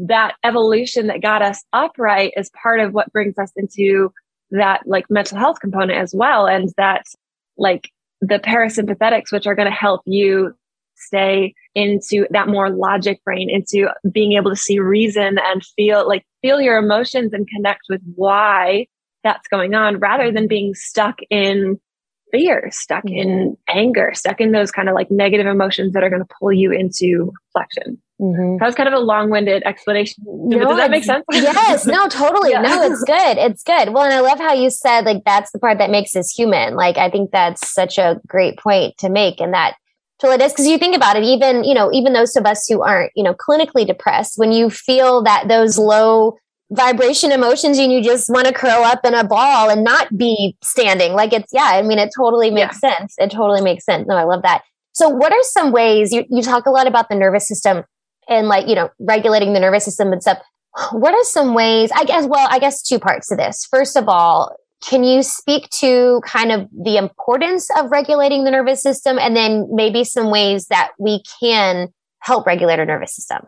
that 0.06 0.35
evolution 0.44 1.08
that 1.08 1.23
got 1.23 1.43
us 1.43 1.64
upright 1.73 2.32
is 2.37 2.50
part 2.62 2.81
of 2.81 2.93
what 2.93 3.12
brings 3.12 3.37
us 3.38 3.50
into 3.56 4.12
that 4.50 4.82
like 4.87 5.06
mental 5.11 5.38
health 5.38 5.61
component 5.61 5.99
as 5.99 6.14
well. 6.14 6.46
And 6.46 6.73
that 6.76 7.05
like 7.56 7.90
the 8.20 8.38
parasympathetics, 8.38 9.32
which 9.32 9.46
are 9.46 9.55
going 9.55 9.69
to 9.69 9.75
help 9.75 10.02
you 10.06 10.55
stay 11.06 11.54
into 11.75 12.26
that 12.31 12.49
more 12.49 12.70
logic 12.70 13.22
brain, 13.25 13.49
into 13.50 13.88
being 14.10 14.32
able 14.32 14.50
to 14.50 14.56
see 14.56 14.78
reason 14.78 15.38
and 15.38 15.64
feel 15.76 16.06
like 16.06 16.25
feel 16.43 16.60
your 16.60 16.78
emotions 16.78 17.32
and 17.32 17.49
connect 17.49 17.82
with 17.88 18.00
why 18.14 18.87
that's 19.22 19.49
going 19.49 19.75
on 19.75 19.99
rather 19.99 20.32
than 20.32 20.49
being 20.49 20.75
stuck 20.75 21.19
in 21.31 21.78
fear, 22.32 22.69
stuck 22.72 23.04
in 23.06 23.28
mm-hmm. 23.28 23.78
anger, 23.78 24.10
stuck 24.14 24.40
in 24.40 24.52
those 24.52 24.72
kind 24.72 24.88
of 24.88 24.94
like 24.94 25.10
negative 25.10 25.46
emotions 25.46 25.93
that 25.93 26.02
are 26.02 26.10
going 26.10 26.22
to 26.22 26.34
pull 26.40 26.52
you 26.52 26.72
into 26.72 27.32
flexion. 27.52 28.00
Mm-hmm. 28.20 28.58
That 28.58 28.66
was 28.66 28.75
kind 28.75 28.88
of 28.88 28.94
a 28.94 29.00
long-winded 29.00 29.62
explanation. 29.64 30.25
No, 30.26 30.60
Does 30.60 30.76
that 30.78 30.90
make 30.90 31.04
sense? 31.04 31.25
yes. 31.31 31.87
No, 31.87 32.08
totally. 32.08 32.50
yeah. 32.52 32.62
No, 32.62 32.82
it's 32.82 33.02
good. 33.04 33.38
It's 33.38 33.62
good. 33.62 33.93
Well, 33.93 34.04
and 34.04 34.14
I 34.14 34.20
love 34.20 34.38
how 34.38 34.54
you 34.54 34.70
said 34.70 35.04
like 35.04 35.25
that's 35.25 35.52
the 35.52 35.58
part 35.58 35.78
that 35.78 35.90
makes 35.90 36.16
us 36.16 36.32
human. 36.32 36.75
Like 36.75 36.96
I 36.96 37.10
think 37.10 37.31
that's 37.31 37.70
such 37.70 37.99
a 37.99 38.20
great 38.26 38.58
point 38.58 38.96
to 38.99 39.08
make, 39.08 39.40
and 39.40 39.52
that 39.54 39.75
totally 40.22 40.44
is 40.44 40.52
because 40.52 40.66
you 40.66 40.78
think 40.78 40.96
about 40.96 41.16
it. 41.16 41.24
Even 41.24 41.64
you 41.64 41.74
know, 41.74 41.90
even 41.92 42.12
those 42.12 42.36
of 42.36 42.46
us 42.46 42.66
who 42.69 42.82
aren't 42.82 43.12
you 43.14 43.22
know 43.22 43.34
clinically 43.34 43.86
depressed, 43.86 44.38
when 44.38 44.52
you 44.52 44.70
feel 44.70 45.22
that 45.24 45.48
those 45.48 45.76
low 45.76 46.36
vibration 46.70 47.32
emotions 47.32 47.78
and 47.78 47.92
you 47.92 48.02
just 48.02 48.30
want 48.30 48.46
to 48.46 48.52
curl 48.52 48.82
up 48.84 49.04
in 49.04 49.12
a 49.12 49.24
ball 49.24 49.69
and 49.69 49.84
not 49.84 50.16
be 50.16 50.56
standing, 50.62 51.12
like 51.12 51.32
it's 51.32 51.52
yeah. 51.52 51.70
I 51.74 51.82
mean, 51.82 51.98
it 51.98 52.10
totally 52.16 52.50
makes 52.50 52.78
yeah. 52.82 52.96
sense. 52.96 53.14
It 53.19 53.30
totally 53.30 53.60
makes 53.60 53.84
sense. 53.84 54.06
No, 54.08 54.16
I 54.16 54.24
love 54.24 54.42
that. 54.42 54.62
So, 54.92 55.08
what 55.08 55.32
are 55.32 55.42
some 55.42 55.72
ways 55.72 56.12
you, 56.12 56.25
you 56.30 56.42
talk 56.42 56.66
a 56.66 56.70
lot 56.70 56.86
about 56.86 57.08
the 57.08 57.14
nervous 57.14 57.48
system? 57.48 57.84
and 58.28 58.48
like, 58.48 58.68
you 58.68 58.75
know, 58.75 58.90
regulating 58.98 59.52
the 59.52 59.60
nervous 59.60 59.84
system 59.84 60.12
and 60.12 60.22
stuff. 60.22 60.38
What 60.92 61.14
are 61.14 61.25
some 61.25 61.54
ways, 61.54 61.90
I 61.94 62.04
guess, 62.04 62.26
well, 62.26 62.48
I 62.50 62.58
guess 62.58 62.82
two 62.82 62.98
parts 62.98 63.28
to 63.28 63.36
this. 63.36 63.66
First 63.70 63.96
of 63.96 64.08
all, 64.08 64.56
can 64.82 65.05
you 65.05 65.23
speak 65.23 65.69
to 65.70 66.20
kind 66.26 66.52
of 66.52 66.69
the 66.73 66.96
importance 66.96 67.69
of 67.79 67.90
regulating 67.90 68.44
the 68.44 68.50
nervous 68.50 68.82
system 68.82 69.19
and 69.19 69.37
then 69.37 69.69
maybe 69.70 70.05
some 70.05 70.31
ways 70.31 70.67
that 70.67 70.90
we 70.99 71.23
can 71.40 71.88
help 72.20 72.46
regulate 72.46 72.79
our 72.79 72.84
nervous 72.84 73.14
system? 73.14 73.42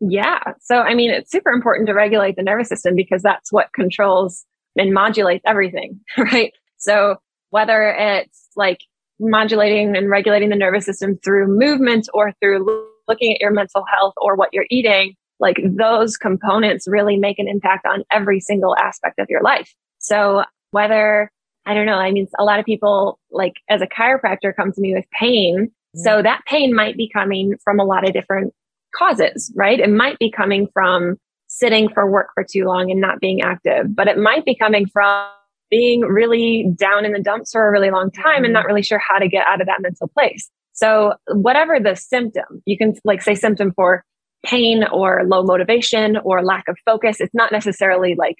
Yeah. 0.00 0.40
So, 0.60 0.78
I 0.78 0.94
mean, 0.94 1.10
it's 1.10 1.30
super 1.30 1.50
important 1.50 1.88
to 1.88 1.94
regulate 1.94 2.36
the 2.36 2.42
nervous 2.42 2.68
system 2.68 2.94
because 2.94 3.22
that's 3.22 3.52
what 3.52 3.72
controls 3.72 4.44
and 4.76 4.94
modulates 4.94 5.42
everything, 5.46 6.00
right? 6.18 6.52
So, 6.78 7.16
whether 7.50 7.90
it's 7.90 8.48
like 8.56 8.80
modulating 9.18 9.96
and 9.96 10.08
regulating 10.08 10.50
the 10.50 10.56
nervous 10.56 10.84
system 10.84 11.18
through 11.24 11.48
movement 11.48 12.08
or 12.14 12.32
through 12.40 12.64
looking 13.08 13.32
at 13.32 13.40
your 13.40 13.50
mental 13.50 13.84
health 13.92 14.14
or 14.18 14.36
what 14.36 14.50
you're 14.52 14.66
eating, 14.70 15.14
like 15.40 15.56
those 15.64 16.16
components 16.16 16.86
really 16.86 17.16
make 17.16 17.38
an 17.38 17.48
impact 17.48 17.86
on 17.86 18.04
every 18.12 18.38
single 18.38 18.76
aspect 18.76 19.18
of 19.18 19.26
your 19.28 19.42
life. 19.42 19.74
So 19.98 20.44
whether, 20.70 21.30
I 21.66 21.74
don't 21.74 21.86
know, 21.86 21.94
I 21.94 22.10
mean, 22.10 22.28
a 22.38 22.44
lot 22.44 22.60
of 22.60 22.66
people 22.66 23.18
like 23.30 23.54
as 23.68 23.82
a 23.82 23.86
chiropractor 23.86 24.54
come 24.54 24.72
to 24.72 24.80
me 24.80 24.94
with 24.94 25.04
pain. 25.18 25.70
So 25.94 26.10
mm-hmm. 26.10 26.22
that 26.24 26.42
pain 26.46 26.74
might 26.74 26.96
be 26.96 27.10
coming 27.12 27.54
from 27.62 27.80
a 27.80 27.84
lot 27.84 28.06
of 28.06 28.12
different 28.12 28.54
causes, 28.96 29.52
right? 29.56 29.78
It 29.78 29.90
might 29.90 30.18
be 30.18 30.30
coming 30.30 30.68
from 30.72 31.16
sitting 31.46 31.88
for 31.88 32.10
work 32.10 32.28
for 32.34 32.44
too 32.44 32.64
long 32.64 32.90
and 32.90 33.00
not 33.00 33.20
being 33.20 33.40
active, 33.40 33.94
but 33.94 34.06
it 34.06 34.18
might 34.18 34.44
be 34.44 34.54
coming 34.54 34.86
from 34.86 35.28
being 35.70 36.00
really 36.00 36.66
down 36.76 37.04
in 37.04 37.12
the 37.12 37.20
dumps 37.20 37.52
for 37.52 37.66
a 37.66 37.70
really 37.70 37.90
long 37.90 38.10
time 38.10 38.36
and 38.36 38.46
mm-hmm. 38.46 38.52
not 38.54 38.66
really 38.66 38.82
sure 38.82 38.98
how 38.98 39.18
to 39.18 39.28
get 39.28 39.46
out 39.46 39.60
of 39.60 39.66
that 39.66 39.80
mental 39.80 40.08
place. 40.08 40.50
So 40.72 41.14
whatever 41.28 41.80
the 41.80 41.96
symptom, 41.96 42.62
you 42.64 42.78
can 42.78 42.94
like 43.04 43.20
say 43.22 43.34
symptom 43.34 43.72
for 43.74 44.04
pain 44.46 44.84
or 44.84 45.24
low 45.26 45.42
motivation 45.42 46.16
or 46.18 46.44
lack 46.44 46.68
of 46.68 46.78
focus. 46.84 47.20
It's 47.20 47.34
not 47.34 47.50
necessarily 47.50 48.14
like 48.14 48.36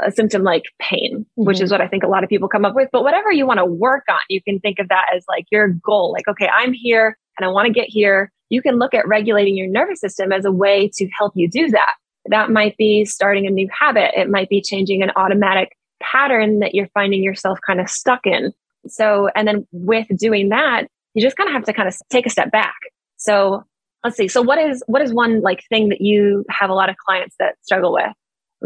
a 0.00 0.10
symptom 0.10 0.42
like 0.42 0.64
pain, 0.80 1.20
mm-hmm. 1.20 1.44
which 1.44 1.60
is 1.60 1.70
what 1.70 1.80
I 1.80 1.88
think 1.88 2.02
a 2.02 2.08
lot 2.08 2.24
of 2.24 2.30
people 2.30 2.48
come 2.48 2.64
up 2.64 2.74
with. 2.74 2.88
But 2.92 3.02
whatever 3.02 3.30
you 3.30 3.46
want 3.46 3.58
to 3.58 3.64
work 3.64 4.04
on, 4.08 4.20
you 4.28 4.42
can 4.42 4.58
think 4.60 4.78
of 4.78 4.88
that 4.88 5.06
as 5.14 5.24
like 5.28 5.46
your 5.50 5.68
goal. 5.68 6.12
Like, 6.12 6.28
okay, 6.28 6.48
I'm 6.48 6.72
here 6.72 7.16
and 7.38 7.46
I 7.46 7.50
want 7.50 7.66
to 7.66 7.72
get 7.72 7.88
here. 7.88 8.30
You 8.48 8.62
can 8.62 8.78
look 8.78 8.94
at 8.94 9.06
regulating 9.06 9.56
your 9.56 9.68
nervous 9.68 10.00
system 10.00 10.32
as 10.32 10.44
a 10.44 10.52
way 10.52 10.90
to 10.94 11.08
help 11.16 11.32
you 11.34 11.48
do 11.48 11.68
that. 11.70 11.94
That 12.26 12.50
might 12.50 12.76
be 12.76 13.04
starting 13.04 13.46
a 13.46 13.50
new 13.50 13.68
habit. 13.76 14.12
It 14.16 14.30
might 14.30 14.48
be 14.48 14.60
changing 14.60 15.02
an 15.02 15.10
automatic 15.16 15.76
pattern 16.02 16.60
that 16.60 16.74
you're 16.74 16.88
finding 16.94 17.22
yourself 17.22 17.58
kind 17.66 17.80
of 17.80 17.88
stuck 17.88 18.20
in. 18.24 18.52
So, 18.86 19.28
and 19.34 19.46
then 19.46 19.66
with 19.72 20.06
doing 20.16 20.50
that, 20.50 20.86
you 21.14 21.22
just 21.22 21.36
kind 21.36 21.48
of 21.48 21.54
have 21.54 21.64
to 21.64 21.72
kind 21.72 21.88
of 21.88 21.96
take 22.10 22.26
a 22.26 22.30
step 22.30 22.50
back. 22.50 22.76
So 23.16 23.64
let's 24.04 24.16
see. 24.16 24.28
So 24.28 24.42
what 24.42 24.58
is, 24.58 24.82
what 24.86 25.02
is 25.02 25.14
one 25.14 25.40
like 25.40 25.62
thing 25.68 25.88
that 25.90 26.00
you 26.00 26.44
have 26.50 26.70
a 26.70 26.74
lot 26.74 26.90
of 26.90 26.96
clients 26.96 27.36
that 27.38 27.54
struggle 27.62 27.92
with? 27.92 28.12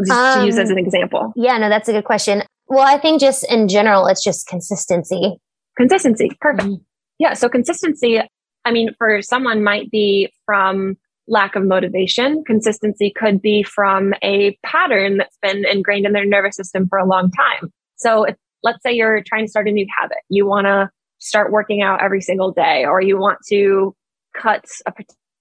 Just 0.05 0.11
um, 0.11 0.39
to 0.39 0.45
use 0.45 0.57
as 0.57 0.69
an 0.69 0.77
um, 0.77 0.85
example. 0.85 1.33
Yeah, 1.35 1.57
no, 1.57 1.69
that's 1.69 1.89
a 1.89 1.93
good 1.93 2.05
question. 2.05 2.43
Well, 2.67 2.85
I 2.85 2.99
think 2.99 3.21
just 3.21 3.49
in 3.49 3.67
general, 3.67 4.07
it's 4.07 4.23
just 4.23 4.47
consistency. 4.47 5.37
Consistency. 5.77 6.31
Perfect. 6.41 6.67
Mm-hmm. 6.67 6.83
Yeah. 7.19 7.33
So 7.33 7.49
consistency, 7.49 8.19
I 8.65 8.71
mean, 8.71 8.89
for 8.97 9.21
someone 9.21 9.63
might 9.63 9.89
be 9.89 10.31
from 10.45 10.97
lack 11.27 11.55
of 11.55 11.63
motivation. 11.63 12.43
Consistency 12.45 13.11
could 13.15 13.41
be 13.41 13.63
from 13.63 14.13
a 14.23 14.57
pattern 14.63 15.17
that's 15.17 15.37
been 15.41 15.65
ingrained 15.65 16.05
in 16.05 16.13
their 16.13 16.25
nervous 16.25 16.55
system 16.55 16.87
for 16.87 16.97
a 16.97 17.05
long 17.05 17.31
time. 17.31 17.71
So 17.97 18.23
if, 18.23 18.35
let's 18.63 18.81
say 18.83 18.93
you're 18.93 19.23
trying 19.25 19.45
to 19.45 19.49
start 19.49 19.67
a 19.67 19.71
new 19.71 19.85
habit, 19.99 20.17
you 20.29 20.47
want 20.47 20.65
to 20.65 20.89
start 21.19 21.51
working 21.51 21.81
out 21.81 22.01
every 22.01 22.21
single 22.21 22.51
day, 22.51 22.85
or 22.85 23.01
you 23.01 23.17
want 23.17 23.39
to 23.49 23.95
cut 24.35 24.65
a 24.85 24.93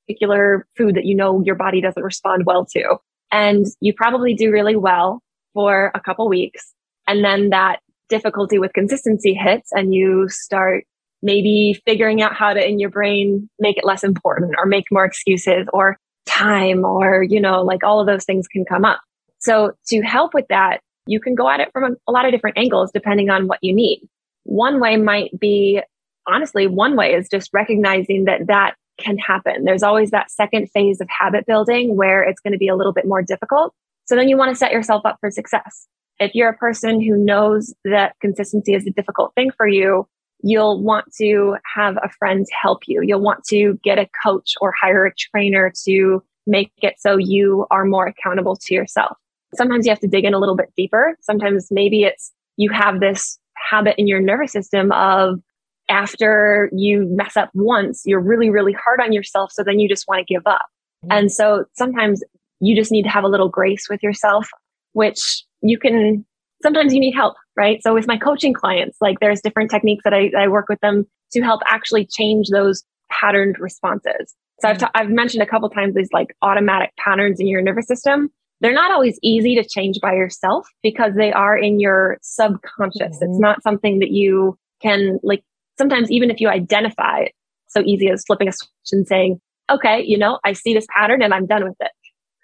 particular 0.09 0.67
food 0.77 0.97
that 0.97 1.05
you 1.05 1.15
know 1.15 1.43
your 1.45 1.55
body 1.55 1.81
doesn't 1.81 2.03
respond 2.03 2.45
well 2.47 2.65
to. 2.65 2.97
And 3.31 3.67
you 3.81 3.93
probably 3.95 4.35
do 4.35 4.51
really 4.51 4.77
well 4.77 5.21
for 5.55 5.91
a 5.95 6.01
couple 6.01 6.29
weeks. 6.29 6.73
And 7.07 7.25
then 7.25 7.51
that 7.51 7.81
difficulty 8.09 8.59
with 8.59 8.73
consistency 8.73 9.35
hits 9.35 9.71
and 9.73 9.95
you 9.95 10.29
start 10.29 10.85
maybe 11.23 11.81
figuring 11.85 12.23
out 12.23 12.35
how 12.35 12.53
to 12.53 12.65
in 12.65 12.79
your 12.79 12.91
brain 12.91 13.49
make 13.59 13.79
it 13.79 13.85
less 13.85 14.05
important 14.05 14.55
or 14.59 14.67
make 14.67 14.85
more 14.91 15.05
excuses 15.05 15.67
or 15.73 15.99
time 16.27 16.85
or, 16.85 17.23
you 17.23 17.41
know, 17.41 17.63
like 17.63 17.83
all 17.83 18.01
of 18.01 18.07
those 18.07 18.25
things 18.25 18.47
can 18.47 18.65
come 18.65 18.85
up. 18.85 19.01
So 19.39 19.73
to 19.89 20.01
help 20.03 20.35
with 20.35 20.47
that, 20.49 20.81
you 21.07 21.21
can 21.21 21.35
go 21.35 21.49
at 21.49 21.61
it 21.61 21.71
from 21.73 21.85
a, 21.85 21.97
a 22.09 22.13
lot 22.13 22.27
of 22.27 22.33
different 22.33 22.59
angles 22.59 22.91
depending 22.93 23.31
on 23.31 23.47
what 23.47 23.59
you 23.63 23.75
need. 23.75 24.03
One 24.45 24.81
way 24.81 24.97
might 24.97 25.39
be, 25.39 25.81
honestly, 26.27 26.67
one 26.67 26.97
way 26.97 27.15
is 27.15 27.29
just 27.29 27.51
recognizing 27.53 28.25
that 28.25 28.47
that 28.49 28.75
can 28.99 29.19
happen. 29.19 29.65
There's 29.65 29.83
always 29.83 30.11
that 30.11 30.31
second 30.31 30.71
phase 30.71 31.01
of 31.01 31.09
habit 31.09 31.47
building 31.47 31.97
where 31.97 32.23
it's 32.23 32.41
going 32.41 32.53
to 32.53 32.59
be 32.59 32.69
a 32.69 32.77
little 32.77 32.93
bit 32.93 33.07
more 33.07 33.23
difficult. 33.23 33.75
So 34.07 34.15
then 34.15 34.29
you 34.29 34.37
want 34.37 34.51
to 34.51 34.57
set 34.57 34.73
yourself 34.73 35.05
up 35.05 35.19
for 35.21 35.31
success. 35.31 35.87
If 36.19 36.35
you're 36.35 36.49
a 36.49 36.57
person 36.57 37.01
who 37.01 37.17
knows 37.17 37.75
that 37.85 38.15
consistency 38.21 38.75
is 38.75 38.87
a 38.87 38.91
difficult 38.91 39.35
thing 39.35 39.51
for 39.57 39.67
you, 39.67 40.09
you'll 40.43 40.83
want 40.83 41.07
to 41.19 41.57
have 41.75 41.97
a 42.03 42.09
friend 42.19 42.47
help 42.63 42.83
you. 42.87 43.03
You'll 43.03 43.21
want 43.21 43.45
to 43.49 43.79
get 43.83 43.99
a 43.99 44.09
coach 44.25 44.55
or 44.61 44.73
hire 44.73 45.07
a 45.07 45.15
trainer 45.15 45.73
to 45.85 46.23
make 46.47 46.73
it 46.83 46.95
so 46.99 47.17
you 47.17 47.67
are 47.71 47.85
more 47.85 48.07
accountable 48.07 48.57
to 48.57 48.75
yourself. 48.75 49.17
Sometimes 49.55 49.87
you 49.87 49.91
have 49.91 50.01
to 50.01 50.09
dig 50.09 50.25
in 50.25 50.35
a 50.35 50.39
little 50.39 50.57
bit 50.57 50.73
deeper. 50.77 51.17
Sometimes 51.21 51.69
maybe 51.71 52.03
it's 52.03 52.33
you 52.57 52.71
have 52.71 53.01
this 53.01 53.39
habit 53.71 53.95
in 53.99 54.07
your 54.07 54.21
nervous 54.21 54.53
system 54.53 54.93
of 54.93 55.41
after 55.89 56.71
you 56.73 57.07
mess 57.11 57.37
up 57.37 57.51
once, 57.55 58.03
you're 58.05 58.21
really, 58.21 58.51
really 58.51 58.73
hard 58.73 59.01
on 59.01 59.13
yourself. 59.13 59.53
So 59.53 59.63
then 59.63 59.79
you 59.79 59.89
just 59.89 60.07
want 60.09 60.27
to 60.27 60.33
give 60.33 60.43
up. 60.47 60.67
Mm-hmm. 61.05 61.13
And 61.13 61.33
so 61.33 61.65
sometimes 61.77 62.23
you 62.61 62.75
just 62.75 62.91
need 62.91 63.03
to 63.03 63.09
have 63.09 63.25
a 63.25 63.29
little 63.29 63.49
grace 63.49 63.89
with 63.89 64.03
yourself, 64.03 64.49
which 64.93 65.45
you 65.63 65.79
can, 65.79 66.25
sometimes 66.63 66.95
you 66.95 67.01
need 67.01 67.15
help, 67.15 67.37
right? 67.57 67.83
So 67.83 67.95
with 67.95 68.07
my 68.07 68.17
coaching 68.17 68.53
clients, 68.53 68.99
like 69.01 69.21
there's 69.21 69.41
different 69.41 69.71
techniques 69.71 70.05
that 70.05 70.15
I, 70.15 70.31
I 70.37 70.49
work 70.49 70.69
with 70.69 70.81
them 70.81 71.07
to 71.33 71.43
help 71.43 71.61
actually 71.67 72.07
change 72.07 72.49
those 72.51 72.83
patterned 73.11 73.57
responses. 73.59 74.35
So 74.61 74.69
I've, 74.69 74.79
mm-hmm. 74.79 74.87
t- 74.87 74.91
I've 74.95 75.11
mentioned 75.11 75.43
a 75.43 75.47
couple 75.47 75.69
times 75.71 75.95
these 75.95 76.13
like 76.13 76.35
automatic 76.43 76.91
patterns 76.99 77.41
in 77.41 77.47
your 77.47 77.63
nervous 77.63 77.87
system. 77.87 78.31
They're 78.61 78.73
not 78.73 78.91
always 78.91 79.19
easy 79.23 79.55
to 79.57 79.69
change 79.69 80.01
by 80.01 80.15
yourself 80.15 80.67
because 80.83 81.13
they 81.15 81.31
are 81.31 81.57
in 81.59 81.79
your 81.79 82.17
subconscious. 82.23 83.17
Mm-hmm. 83.17 83.31
It's 83.31 83.39
not 83.39 83.63
something 83.63 83.99
that 83.99 84.11
you 84.11 84.59
can 84.83 85.19
like 85.23 85.45
sometimes 85.79 86.11
even 86.11 86.31
if 86.31 86.41
you 86.41 86.49
identify 86.49 87.27
so 87.69 87.83
easy 87.85 88.09
as 88.09 88.25
flipping 88.27 88.49
a 88.49 88.53
switch 88.53 88.93
and 88.93 89.07
saying, 89.07 89.41
okay, 89.71 90.03
you 90.05 90.19
know, 90.19 90.39
I 90.45 90.53
see 90.53 90.75
this 90.75 90.87
pattern 90.95 91.23
and 91.23 91.35
I'm 91.35 91.47
done 91.47 91.65
with 91.65 91.77
it. 91.81 91.91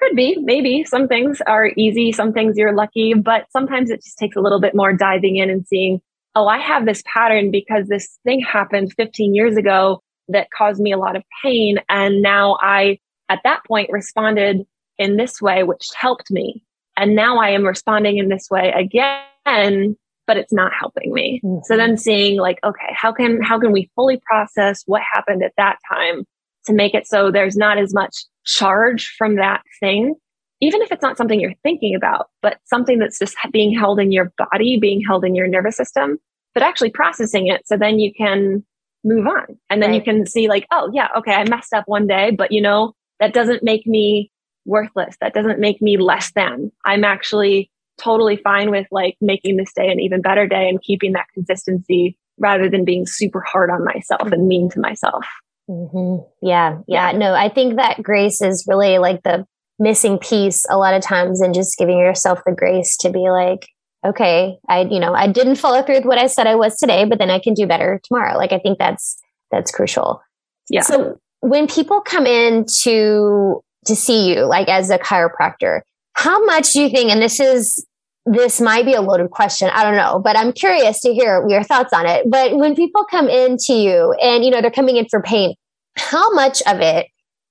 Could 0.01 0.17
be, 0.17 0.37
maybe 0.41 0.85
some 0.85 1.07
things 1.07 1.41
are 1.47 1.71
easy, 1.77 2.11
some 2.12 2.33
things 2.33 2.57
you're 2.57 2.75
lucky, 2.75 3.15
but 3.15 3.47
sometimes 3.51 3.91
it 3.91 4.03
just 4.03 4.19
takes 4.19 4.37
a 4.37 4.41
little 4.41 4.61
bit 4.61 4.75
more 4.75 4.93
diving 4.93 5.37
in 5.37 5.49
and 5.49 5.67
seeing, 5.67 6.01
oh, 6.35 6.49
I 6.49 6.59
have 6.59 6.87
this 6.87 7.03
pattern 7.07 7.51
because 7.51 7.87
this 7.87 8.19
thing 8.25 8.41
happened 8.41 8.93
15 8.97 9.35
years 9.35 9.57
ago 9.57 10.03
that 10.29 10.49
caused 10.57 10.81
me 10.81 10.93
a 10.93 10.99
lot 10.99 11.15
of 11.15 11.23
pain. 11.43 11.79
And 11.89 12.21
now 12.23 12.59
I, 12.61 12.99
at 13.29 13.41
that 13.45 13.65
point, 13.67 13.91
responded 13.93 14.62
in 14.99 15.17
this 15.17 15.41
way, 15.41 15.62
which 15.62 15.87
helped 15.95 16.31
me. 16.31 16.65
And 16.97 17.15
now 17.15 17.39
I 17.39 17.51
am 17.51 17.65
responding 17.65 18.19
in 18.19 18.29
this 18.29 18.49
way 18.51 18.73
again 18.77 19.97
but 20.26 20.37
it's 20.37 20.52
not 20.52 20.73
helping 20.79 21.12
me. 21.12 21.41
Mm-hmm. 21.45 21.61
So 21.64 21.76
then 21.76 21.97
seeing 21.97 22.38
like, 22.38 22.59
okay, 22.64 22.93
how 22.93 23.12
can, 23.12 23.43
how 23.43 23.59
can 23.59 23.73
we 23.73 23.91
fully 23.95 24.21
process 24.25 24.83
what 24.87 25.02
happened 25.12 25.43
at 25.43 25.52
that 25.57 25.79
time 25.88 26.25
to 26.67 26.73
make 26.73 26.95
it 26.95 27.07
so 27.07 27.31
there's 27.31 27.57
not 27.57 27.79
as 27.79 27.93
much 27.93 28.25
charge 28.45 29.14
from 29.19 29.37
that 29.37 29.62
thing, 29.81 30.14
even 30.61 30.81
if 30.83 30.93
it's 30.93 31.02
not 31.02 31.17
something 31.17 31.41
you're 31.41 31.55
thinking 31.62 31.95
about, 31.95 32.29
but 32.41 32.59
something 32.64 32.99
that's 32.99 33.19
just 33.19 33.37
being 33.52 33.76
held 33.76 33.99
in 33.99 34.12
your 34.12 34.33
body, 34.38 34.79
being 34.79 35.02
held 35.05 35.25
in 35.25 35.35
your 35.35 35.49
nervous 35.49 35.76
system, 35.76 36.19
but 36.55 36.62
actually 36.62 36.91
processing 36.91 37.49
it. 37.49 37.67
So 37.67 37.76
then 37.76 37.99
you 37.99 38.12
can 38.14 38.64
move 39.05 39.26
on 39.26 39.59
and 39.69 39.83
then 39.83 39.91
right. 39.91 39.97
you 39.97 40.02
can 40.02 40.26
see 40.26 40.47
like, 40.49 40.67
oh 40.71 40.88
yeah, 40.93 41.09
okay, 41.17 41.35
I 41.35 41.49
messed 41.49 41.73
up 41.73 41.85
one 41.87 42.07
day, 42.07 42.31
but 42.31 42.52
you 42.52 42.61
know, 42.61 42.95
that 43.19 43.35
doesn't 43.35 43.64
make 43.64 43.87
me 43.87 44.31
worthless. 44.64 45.17
That 45.21 45.35
doesn't 45.35 45.59
make 45.59 45.83
me 45.83 45.97
less 45.97 46.31
than. 46.33 46.71
I'm 46.85 47.02
actually 47.02 47.72
totally 48.02 48.37
fine 48.37 48.71
with 48.71 48.87
like 48.90 49.16
making 49.21 49.56
this 49.56 49.73
day 49.75 49.90
an 49.90 50.00
even 50.00 50.21
better 50.21 50.47
day 50.47 50.68
and 50.68 50.82
keeping 50.82 51.12
that 51.12 51.26
consistency 51.35 52.16
rather 52.38 52.68
than 52.68 52.85
being 52.85 53.06
super 53.06 53.40
hard 53.40 53.71
on 53.71 53.85
myself 53.85 54.32
and 54.32 54.49
mean 54.49 54.68
to 54.71 54.80
myself. 54.80 55.25
Mm-hmm. 55.68 56.25
Yeah, 56.47 56.78
yeah. 56.88 57.12
No, 57.12 57.35
I 57.35 57.49
think 57.49 57.76
that 57.76 58.02
grace 58.02 58.42
is 58.42 58.64
really 58.66 58.99
like 58.99 59.23
the 59.23 59.47
missing 59.78 60.18
piece 60.18 60.64
a 60.68 60.76
lot 60.76 60.94
of 60.94 61.02
times 61.02 61.40
and 61.40 61.54
just 61.54 61.78
giving 61.78 61.99
yourself 61.99 62.40
the 62.44 62.52
grace 62.52 62.97
to 62.99 63.11
be 63.11 63.30
like, 63.30 63.68
okay, 64.04 64.59
I, 64.68 64.82
you 64.82 64.99
know, 64.99 65.14
I 65.14 65.28
didn't 65.28 65.56
follow 65.56 65.82
through 65.82 65.97
with 65.97 66.04
what 66.04 66.18
I 66.18 66.26
said 66.26 66.47
I 66.47 66.56
was 66.56 66.76
today, 66.76 67.04
but 67.04 67.18
then 67.18 67.30
I 67.30 67.38
can 67.38 67.54
do 67.54 67.66
better 67.66 68.00
tomorrow. 68.04 68.37
Like, 68.37 68.52
I 68.52 68.59
think 68.59 68.78
that's, 68.78 69.18
that's 69.50 69.71
crucial. 69.71 70.21
Yeah. 70.68 70.82
So 70.82 71.21
when 71.40 71.68
people 71.68 72.00
come 72.00 72.26
in 72.26 72.64
to, 72.82 73.62
to 73.87 73.97
see 73.97 74.32
you, 74.32 74.42
like 74.44 74.68
as 74.68 74.90
a 74.90 74.99
chiropractor, 74.99 75.82
how 76.14 76.44
much 76.44 76.73
do 76.73 76.82
you 76.82 76.90
think, 76.90 77.11
and 77.11 77.23
this 77.23 77.38
is 77.40 77.87
this 78.25 78.61
might 78.61 78.85
be 78.85 78.95
a 78.95 79.00
loaded 79.00 79.31
question. 79.31 79.69
I 79.73 79.83
don't 79.83 79.97
know, 79.97 80.21
but 80.21 80.37
I'm 80.37 80.52
curious 80.52 81.00
to 81.00 81.12
hear 81.12 81.45
your 81.49 81.62
thoughts 81.64 81.93
on 81.93 82.07
it. 82.07 82.31
But 82.31 82.57
when 82.57 82.75
people 82.75 83.05
come 83.05 83.29
in 83.29 83.57
to 83.67 83.73
you 83.73 84.14
and, 84.23 84.45
you 84.45 84.50
know, 84.50 84.61
they're 84.61 84.71
coming 84.71 84.97
in 84.97 85.07
for 85.09 85.21
pain, 85.21 85.55
how 85.97 86.33
much 86.33 86.62
of 86.67 86.81
it 86.81 87.09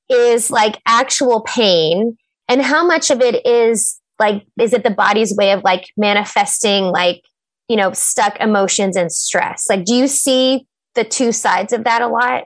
is 0.10 0.50
like 0.50 0.82
actual 0.86 1.42
pain 1.42 2.18
and 2.48 2.62
how 2.62 2.86
much 2.86 3.12
of 3.12 3.22
it 3.22 3.46
is 3.46 4.00
like, 4.20 4.46
is 4.60 4.74
it 4.74 4.84
the 4.84 4.92
body's 4.92 5.36
way 5.36 5.52
of 5.52 5.64
like 5.64 5.86
manifesting 5.98 6.86
like, 6.86 7.22
you 7.68 7.76
know, 7.76 7.92
stuck 7.92 8.40
emotions 8.40 8.96
and 8.96 9.12
stress? 9.12 9.66
Like, 9.70 9.84
do 9.84 9.94
you 9.94 10.08
see 10.08 10.68
the 10.96 11.04
two 11.04 11.32
sides 11.32 11.74
of 11.74 11.84
that 11.84 12.02
a 12.02 12.08
lot? 12.08 12.44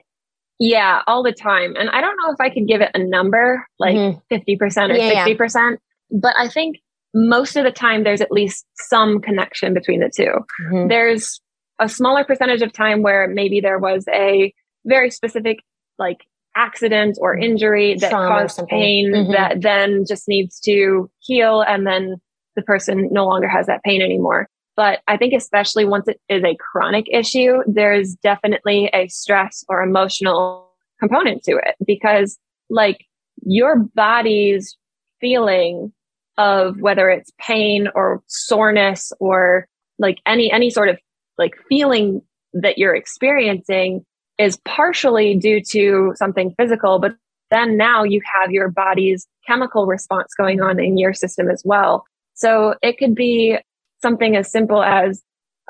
Yeah, 0.58 1.02
all 1.06 1.22
the 1.22 1.32
time. 1.32 1.74
And 1.76 1.90
I 1.90 2.00
don't 2.00 2.16
know 2.22 2.32
if 2.32 2.40
I 2.40 2.50
could 2.50 2.66
give 2.66 2.80
it 2.80 2.90
a 2.94 2.98
number, 2.98 3.66
like 3.78 3.94
mm-hmm. 3.94 4.34
50% 4.34 4.90
or 4.90 4.96
yeah, 4.96 5.26
60%, 5.26 5.54
yeah. 5.54 5.76
but 6.10 6.34
I 6.36 6.48
think 6.48 6.78
most 7.16 7.56
of 7.56 7.64
the 7.64 7.72
time 7.72 8.04
there's 8.04 8.20
at 8.20 8.30
least 8.30 8.66
some 8.74 9.20
connection 9.22 9.72
between 9.72 10.00
the 10.00 10.10
2 10.14 10.22
mm-hmm. 10.22 10.88
There's 10.88 11.40
a 11.80 11.88
smaller 11.88 12.24
percentage 12.24 12.60
of 12.60 12.72
time 12.74 13.02
where 13.02 13.26
maybe 13.26 13.60
there 13.60 13.78
was 13.78 14.04
a 14.12 14.52
very 14.84 15.10
specific 15.10 15.58
like 15.98 16.18
accident 16.54 17.16
or 17.20 17.34
injury 17.34 17.94
that 17.94 18.10
Trauma 18.10 18.42
caused 18.42 18.66
pain 18.68 19.12
mm-hmm. 19.14 19.32
that 19.32 19.62
then 19.62 20.04
just 20.06 20.28
needs 20.28 20.60
to 20.60 21.10
heal 21.20 21.62
and 21.62 21.86
then 21.86 22.16
the 22.54 22.62
person 22.62 23.08
no 23.10 23.26
longer 23.26 23.48
has 23.48 23.66
that 23.66 23.82
pain 23.82 24.02
anymore. 24.02 24.46
But 24.76 25.00
I 25.08 25.16
think 25.16 25.32
especially 25.32 25.86
once 25.86 26.08
it 26.08 26.20
is 26.28 26.44
a 26.44 26.56
chronic 26.56 27.06
issue, 27.10 27.62
there's 27.66 28.14
definitely 28.16 28.90
a 28.92 29.08
stress 29.08 29.64
or 29.70 29.82
emotional 29.82 30.68
component 31.00 31.42
to 31.44 31.52
it 31.52 31.76
because 31.86 32.38
like 32.68 33.06
your 33.42 33.76
body's 33.94 34.76
feeling 35.18 35.92
of 36.38 36.80
whether 36.80 37.08
it's 37.08 37.30
pain 37.38 37.88
or 37.94 38.22
soreness 38.26 39.12
or 39.20 39.66
like 39.98 40.18
any 40.26 40.50
any 40.50 40.70
sort 40.70 40.88
of 40.88 40.98
like 41.38 41.54
feeling 41.68 42.22
that 42.52 42.78
you're 42.78 42.94
experiencing 42.94 44.04
is 44.38 44.58
partially 44.64 45.34
due 45.34 45.62
to 45.62 46.12
something 46.16 46.54
physical 46.58 46.98
but 46.98 47.12
then 47.50 47.76
now 47.76 48.02
you 48.02 48.20
have 48.40 48.50
your 48.50 48.68
body's 48.68 49.26
chemical 49.46 49.86
response 49.86 50.32
going 50.36 50.60
on 50.60 50.80
in 50.80 50.98
your 50.98 51.14
system 51.14 51.48
as 51.50 51.62
well 51.64 52.04
so 52.34 52.74
it 52.82 52.98
could 52.98 53.14
be 53.14 53.56
something 54.02 54.36
as 54.36 54.50
simple 54.50 54.82
as 54.82 55.22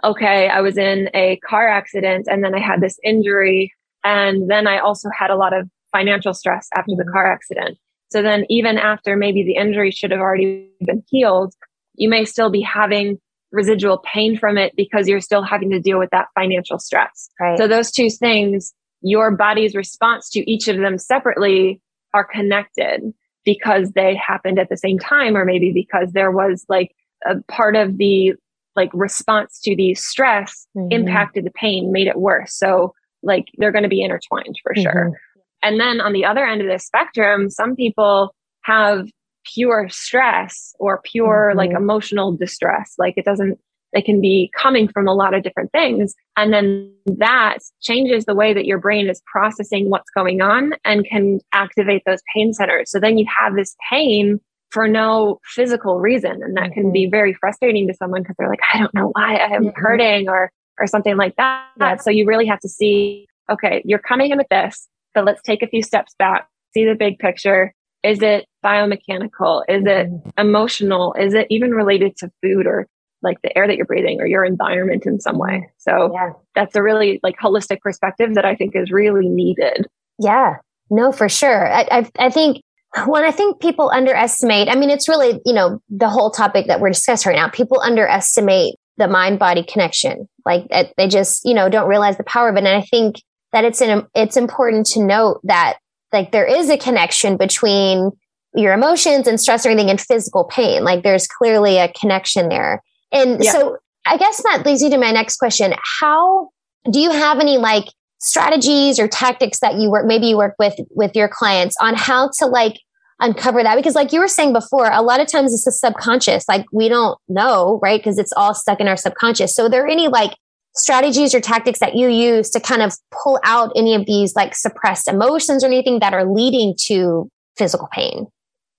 okay 0.02 0.49
i 0.49 0.61
was 0.61 0.76
in 0.76 1.08
a 1.14 1.37
car 1.49 1.68
accident 1.68 2.26
and 2.28 2.42
then 2.42 2.54
i 2.54 2.61
had 2.61 2.80
this 2.80 2.99
injury 3.04 3.73
and 4.02 4.50
then 4.50 4.66
i 4.66 4.78
also 4.78 5.08
had 5.16 5.30
a 5.30 5.37
lot 5.37 5.52
of 5.52 5.68
financial 5.92 6.35
stress 6.35 6.68
after 6.75 6.92
the 6.96 7.04
mm-hmm. 7.04 7.12
car 7.12 7.30
accident 7.30 7.78
so 8.08 8.22
then 8.22 8.44
even 8.48 8.78
after 8.78 9.16
maybe 9.16 9.42
the 9.42 9.56
injury 9.56 9.90
should 9.90 10.10
have 10.10 10.20
already 10.20 10.70
been 10.80 11.02
healed, 11.08 11.54
you 11.94 12.08
may 12.08 12.25
still 12.25 12.50
be 12.50 12.60
having 12.60 13.18
residual 13.52 13.98
pain 13.98 14.38
from 14.38 14.58
it 14.58 14.75
because 14.76 15.08
you're 15.08 15.20
still 15.20 15.42
having 15.42 15.70
to 15.70 15.80
deal 15.80 15.98
with 15.98 16.10
that 16.10 16.28
financial 16.34 16.78
stress. 16.78 17.30
Right. 17.40 17.58
So 17.58 17.66
those 17.66 17.90
two 17.90 18.10
things, 18.10 18.75
your 19.02 19.30
body's 19.30 19.75
response 19.75 20.30
to 20.30 20.50
each 20.50 20.68
of 20.68 20.76
them 20.78 20.98
separately 20.98 21.80
are 22.12 22.25
connected 22.25 23.12
because 23.44 23.92
they 23.92 24.16
happened 24.16 24.58
at 24.58 24.68
the 24.68 24.76
same 24.76 24.98
time 24.98 25.36
or 25.36 25.44
maybe 25.44 25.72
because 25.72 26.12
there 26.12 26.30
was 26.30 26.64
like 26.68 26.94
a 27.25 27.36
part 27.48 27.76
of 27.76 27.98
the 27.98 28.34
like 28.75 28.90
response 28.92 29.60
to 29.62 29.75
the 29.75 29.94
stress 29.94 30.66
mm-hmm. 30.76 30.92
impacted 30.92 31.46
the 31.46 31.50
pain, 31.50 31.92
made 31.92 32.08
it 32.08 32.18
worse. 32.18 32.54
So 32.54 32.94
like 33.22 33.46
they're 33.56 33.72
going 33.72 33.84
to 33.84 33.88
be 33.88 34.02
intertwined 34.02 34.56
for 34.62 34.75
mm-hmm. 34.75 34.82
sure. 34.82 35.20
And 35.66 35.80
then 35.80 36.00
on 36.00 36.12
the 36.12 36.25
other 36.25 36.46
end 36.46 36.61
of 36.61 36.68
the 36.68 36.78
spectrum, 36.78 37.50
some 37.50 37.75
people 37.75 38.32
have 38.62 39.08
pure 39.52 39.88
stress 39.88 40.73
or 40.78 41.00
pure 41.02 41.49
mm-hmm. 41.49 41.58
like 41.58 41.70
emotional 41.73 42.30
distress. 42.30 42.94
Like 42.99 43.14
it 43.16 43.25
doesn't, 43.25 43.58
it 43.92 44.04
can 44.04 44.20
be 44.20 44.49
coming 44.56 44.87
from 44.87 45.08
a 45.08 45.14
lot 45.14 45.35
of 45.35 45.42
different 45.42 45.73
things. 45.73 46.14
And 46.37 46.52
then 46.52 46.92
that 47.06 47.58
changes 47.82 48.26
the 48.26 48.35
way 48.37 48.54
that 48.54 48.64
your 48.64 48.78
brain 48.78 49.11
is 49.11 49.20
processing 49.26 49.90
what's 49.90 50.11
going 50.11 50.40
on 50.40 50.75
and 50.85 51.04
can 51.04 51.40
activate 51.52 52.02
those 52.06 52.20
pain 52.32 52.52
centers. 52.52 52.92
So 52.92 53.00
then 53.00 53.18
you 53.18 53.26
have 53.40 53.56
this 53.56 53.75
pain 53.90 54.38
for 54.70 54.87
no 54.87 55.40
physical 55.44 55.99
reason. 55.99 56.42
And 56.44 56.56
that 56.56 56.70
mm-hmm. 56.70 56.75
can 56.75 56.92
be 56.92 57.06
mm-hmm. 57.06 57.11
very 57.11 57.35
frustrating 57.35 57.88
to 57.88 57.94
someone 57.94 58.23
because 58.23 58.37
they're 58.38 58.49
like, 58.49 58.62
I 58.73 58.78
don't 58.78 58.94
know 58.94 59.11
why 59.14 59.37
I'm 59.37 59.64
mm-hmm. 59.64 59.80
hurting 59.80 60.28
or, 60.28 60.52
or 60.78 60.87
something 60.87 61.16
like 61.16 61.35
that. 61.37 61.66
Yeah. 61.80 61.96
So 61.96 62.11
you 62.11 62.25
really 62.25 62.46
have 62.46 62.61
to 62.61 62.68
see, 62.68 63.26
okay, 63.50 63.82
you're 63.85 63.99
coming 63.99 64.30
in 64.30 64.38
with 64.38 64.49
this, 64.49 64.87
but 65.16 65.25
let's 65.25 65.42
take 65.42 65.62
a 65.62 65.66
few 65.66 65.82
steps 65.82 66.14
back, 66.18 66.46
see 66.75 66.85
the 66.85 66.94
big 66.94 67.18
picture. 67.18 67.73
Is 68.02 68.20
it 68.20 68.44
biomechanical? 68.62 69.62
Is 69.66 69.82
it 69.87 70.08
mm-hmm. 70.08 70.28
emotional? 70.38 71.14
Is 71.18 71.32
it 71.32 71.46
even 71.49 71.70
related 71.70 72.16
to 72.18 72.30
food 72.42 72.66
or 72.66 72.87
like 73.23 73.38
the 73.42 73.56
air 73.56 73.66
that 73.66 73.76
you're 73.76 73.87
breathing 73.87 74.20
or 74.20 74.26
your 74.26 74.44
environment 74.44 75.06
in 75.06 75.18
some 75.18 75.38
way? 75.38 75.68
So 75.78 76.12
yeah. 76.12 76.32
that's 76.54 76.76
a 76.76 76.82
really 76.82 77.18
like 77.23 77.37
holistic 77.42 77.80
perspective 77.80 78.35
that 78.35 78.44
I 78.44 78.54
think 78.54 78.76
is 78.76 78.92
really 78.92 79.26
needed. 79.26 79.87
Yeah, 80.18 80.56
no, 80.90 81.12
for 81.12 81.30
sure. 81.30 81.66
I, 81.66 81.88
I, 81.90 82.11
I 82.18 82.30
think 82.30 82.61
when 83.06 83.25
I 83.25 83.30
think 83.30 83.61
people 83.61 83.90
underestimate, 83.90 84.68
I 84.68 84.75
mean, 84.75 84.90
it's 84.90 85.08
really, 85.08 85.40
you 85.46 85.54
know, 85.54 85.80
the 85.88 86.11
whole 86.11 86.30
topic 86.30 86.66
that 86.66 86.80
we're 86.80 86.90
discussing 86.90 87.30
right 87.30 87.37
now. 87.37 87.49
People 87.49 87.80
underestimate 87.80 88.76
the 88.99 89.08
mind 89.08 89.38
body 89.38 89.64
connection. 89.64 90.28
Like 90.44 90.68
they 90.96 91.08
just, 91.08 91.42
you 91.44 91.54
know, 91.54 91.68
don't 91.68 91.88
realize 91.88 92.18
the 92.18 92.25
power 92.25 92.49
of 92.49 92.56
it. 92.56 92.64
And 92.64 92.68
I 92.68 92.82
think 92.82 93.16
that 93.52 93.64
it's 93.64 93.80
an, 93.80 94.06
it's 94.14 94.36
important 94.36 94.86
to 94.86 95.02
note 95.02 95.40
that 95.44 95.78
like 96.12 96.32
there 96.32 96.46
is 96.46 96.70
a 96.70 96.78
connection 96.78 97.36
between 97.36 98.10
your 98.54 98.72
emotions 98.72 99.26
and 99.26 99.40
stress 99.40 99.66
or 99.66 99.70
anything 99.70 99.90
and 99.90 100.00
physical 100.00 100.44
pain. 100.44 100.82
Like 100.84 101.02
there's 101.02 101.26
clearly 101.26 101.78
a 101.78 101.92
connection 101.92 102.48
there. 102.48 102.82
And 103.12 103.42
yeah. 103.42 103.52
so 103.52 103.76
I 104.06 104.16
guess 104.16 104.42
that 104.42 104.64
leads 104.64 104.82
you 104.82 104.90
to 104.90 104.98
my 104.98 105.10
next 105.10 105.36
question. 105.36 105.74
How 106.00 106.50
do 106.90 107.00
you 107.00 107.10
have 107.10 107.38
any 107.38 107.58
like 107.58 107.84
strategies 108.18 108.98
or 108.98 109.08
tactics 109.08 109.60
that 109.60 109.74
you 109.74 109.90
work, 109.90 110.06
maybe 110.06 110.26
you 110.26 110.36
work 110.36 110.54
with, 110.58 110.74
with 110.90 111.14
your 111.14 111.28
clients 111.28 111.76
on 111.80 111.94
how 111.94 112.30
to 112.38 112.46
like 112.46 112.80
uncover 113.20 113.62
that 113.62 113.76
because 113.76 113.94
like 113.94 114.12
you 114.12 114.20
were 114.20 114.28
saying 114.28 114.52
before 114.52 114.90
a 114.90 115.00
lot 115.00 115.20
of 115.20 115.26
times 115.26 115.52
it's 115.54 115.64
the 115.64 115.72
subconscious 115.72 116.46
like 116.48 116.66
we 116.70 116.86
don't 116.86 117.18
know 117.28 117.78
right 117.82 117.98
because 117.98 118.18
it's 118.18 118.32
all 118.36 118.52
stuck 118.52 118.78
in 118.78 118.86
our 118.86 118.96
subconscious 118.96 119.54
so 119.54 119.64
are 119.64 119.70
there 119.70 119.86
any 119.86 120.06
like 120.06 120.32
strategies 120.76 121.35
or 121.35 121.40
tactics 121.40 121.80
that 121.80 121.97
you 121.97 122.09
use 122.09 122.50
to 122.50 122.61
kind 122.61 122.83
of 122.83 122.95
pull 123.23 123.40
out 123.45 123.73
any 123.76 123.95
of 123.95 124.06
these 124.06 124.35
like 124.37 124.54
suppressed 124.54 125.09
emotions 125.09 125.64
or 125.64 125.68
anything 125.68 126.00
that 126.00 126.12
are 126.12 126.25
leading 126.25 126.75
to 126.78 127.28
physical 127.56 127.88
pain 127.92 128.26